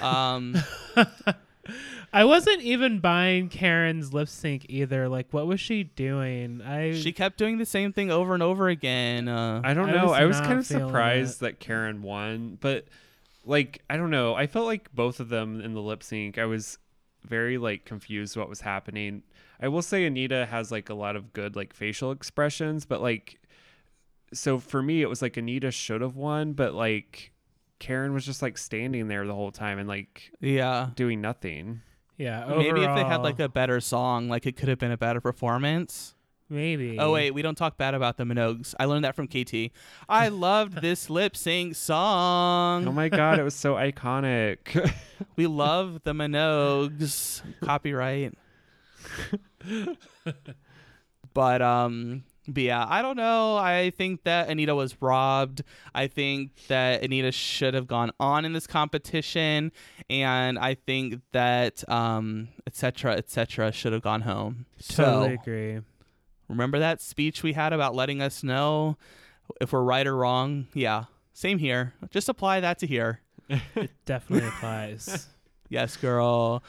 [0.00, 0.56] um,
[2.12, 5.08] I wasn't even buying Karen's lip sync either.
[5.08, 6.62] Like, what was she doing?
[6.62, 9.28] I she kept doing the same thing over and over again.
[9.28, 10.06] Uh, I don't I know.
[10.06, 12.86] was I was kind of feeling surprised that Karen won, but
[13.44, 14.34] like I don't know.
[14.34, 16.38] I felt like both of them in the lip sync.
[16.38, 16.78] I was
[17.22, 19.22] very like confused what was happening.
[19.60, 23.40] I will say Anita has like a lot of good like facial expressions, but like
[24.32, 27.32] so for me it was like Anita should have won, but like
[27.78, 30.90] Karen was just like standing there the whole time and like yeah.
[30.94, 31.80] doing nothing.
[32.16, 32.44] yeah.
[32.46, 35.20] Maybe if they had like a better song, like it could have been a better
[35.20, 36.14] performance.
[36.52, 36.98] Maybe.
[36.98, 38.74] Oh wait, we don't talk bad about the Minogues.
[38.80, 39.70] I learned that from KT.
[40.08, 42.88] I loved this lip sync song.
[42.88, 44.58] Oh my god, it was so iconic.
[45.36, 47.42] We love the Minogues.
[47.62, 48.32] Copyright.
[51.34, 53.56] but um but yeah, I don't know.
[53.56, 55.62] I think that Anita was robbed.
[55.94, 59.70] I think that Anita should have gone on in this competition
[60.08, 64.66] and I think that um etc etc should have gone home.
[64.88, 65.80] Totally So, agree.
[66.50, 68.98] Remember that speech we had about letting us know
[69.60, 70.66] if we're right or wrong?
[70.74, 71.04] Yeah.
[71.32, 71.94] Same here.
[72.10, 73.20] Just apply that to here.
[73.48, 75.28] It definitely applies.
[75.68, 76.62] Yes, girl.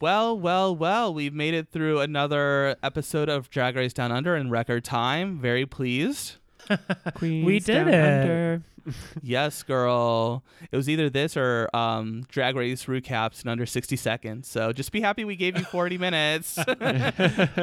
[0.00, 4.50] Well, well, well, we've made it through another episode of Drag Race Down Under in
[4.50, 5.38] record time.
[5.38, 6.36] Very pleased.
[7.14, 8.20] Queens did Down it.
[8.20, 8.62] Under.
[9.22, 10.44] yes, girl.
[10.70, 14.48] It was either this or um, Drag Race recaps in under 60 seconds.
[14.48, 16.58] So just be happy we gave you 40 minutes.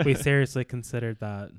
[0.06, 1.52] we seriously considered that.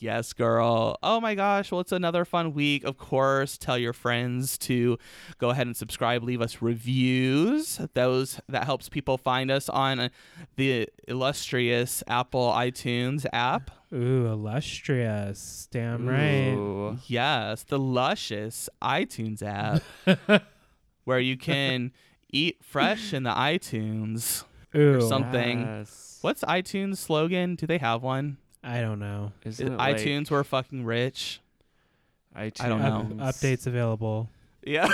[0.00, 0.98] Yes, girl.
[1.02, 1.70] Oh my gosh.
[1.70, 2.82] Well, it's another fun week.
[2.82, 4.98] Of course, tell your friends to
[5.38, 7.80] go ahead and subscribe, leave us reviews.
[7.94, 10.10] Those that helps people find us on
[10.56, 13.70] the illustrious Apple iTunes app.
[13.92, 15.68] Ooh, illustrious.
[15.70, 16.54] Damn right.
[16.54, 16.98] Ooh.
[17.06, 19.82] Yes, the luscious iTunes app
[21.04, 21.92] where you can
[22.32, 24.44] eat fresh in the iTunes.
[24.74, 25.00] Ooh.
[25.00, 25.60] something.
[25.60, 26.18] Yes.
[26.20, 27.54] What's iTunes slogan?
[27.54, 28.36] Do they have one?
[28.68, 29.32] I don't know.
[29.44, 31.40] Isn't it like iTunes, we're fucking rich.
[32.36, 32.60] iTunes.
[32.64, 32.80] I don't
[33.16, 33.24] know.
[33.24, 34.28] Up- updates available.
[34.64, 34.88] Yeah.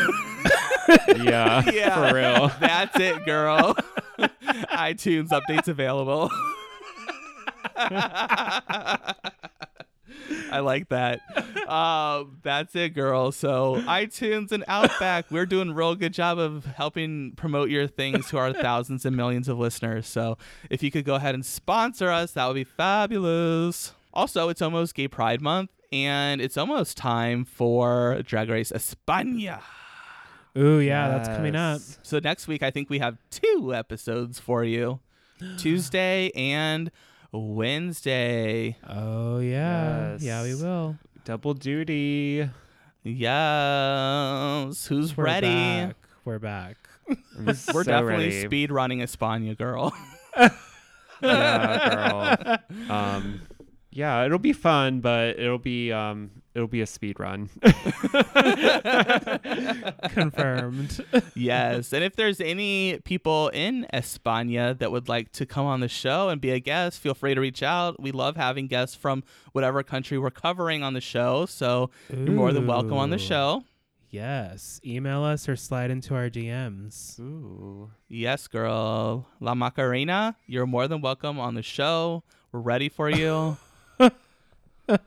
[1.17, 2.09] Yeah, Yeah.
[2.11, 2.49] for real.
[2.61, 3.75] That's it, girl.
[4.19, 6.31] iTunes updates available.
[10.51, 11.21] I like that.
[11.69, 13.33] Um, that's it, girl.
[13.33, 18.29] So iTunes and Outback, we're doing a real good job of helping promote your things
[18.29, 20.07] to our thousands and millions of listeners.
[20.07, 20.39] So
[20.71, 23.93] if you could go ahead and sponsor us, that would be fabulous.
[24.13, 29.61] Also, it's almost Gay Pride Month, and it's almost time for Drag Race España.
[30.57, 31.81] Ooh, yeah, that's coming up.
[32.03, 35.01] So next week, I think we have two episodes for you
[35.59, 36.91] Tuesday and
[37.33, 38.77] Wednesday.
[38.89, 40.23] Oh yeah, Yes.
[40.23, 40.97] yeah, we will.
[41.25, 42.49] Double duty.
[43.05, 44.87] Yes.
[44.87, 45.47] Who's We're ready?
[45.47, 45.97] Back.
[46.25, 46.77] We're back.
[47.45, 48.43] We're so definitely ready.
[48.43, 49.93] speed running España, girl.
[51.23, 52.59] Yeah,
[52.89, 52.91] girl.
[52.91, 53.43] Um,
[53.93, 57.49] yeah, it'll be fun, but it'll be um, it'll be a speed run.
[60.11, 61.05] Confirmed.
[61.35, 61.93] yes.
[61.93, 66.29] And if there's any people in España that would like to come on the show
[66.29, 68.01] and be a guest, feel free to reach out.
[68.01, 71.47] We love having guests from whatever country we're covering on the show.
[71.47, 73.65] So you're more than welcome on the show.
[74.11, 74.79] Yes.
[74.85, 77.19] Email us or slide into our DMs.
[77.19, 77.91] Ooh.
[78.09, 79.27] Yes, girl.
[79.41, 82.23] La Macarena, you're more than welcome on the show.
[82.53, 83.57] We're ready for you.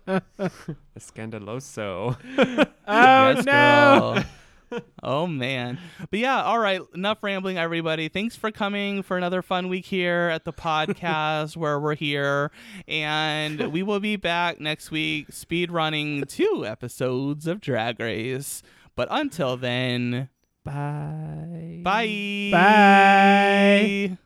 [0.97, 2.17] Escandaloso.
[2.88, 4.23] Oh yes, no!
[5.03, 5.79] oh man.
[6.11, 6.79] But yeah, all right.
[6.93, 8.09] Enough rambling, everybody.
[8.09, 12.51] Thanks for coming for another fun week here at the podcast where we're here.
[12.88, 18.61] And we will be back next week speed running two episodes of Drag Race.
[18.95, 20.29] But until then,
[20.63, 21.81] Bye.
[21.83, 22.49] bye.
[22.51, 24.17] Bye.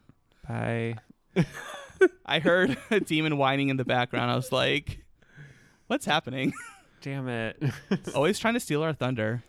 [0.47, 0.95] Bye.
[2.25, 4.31] I heard a demon whining in the background.
[4.31, 4.99] I was like,
[5.89, 6.53] what's happening?
[7.01, 7.61] Damn it.
[8.15, 9.43] Always trying to steal our thunder.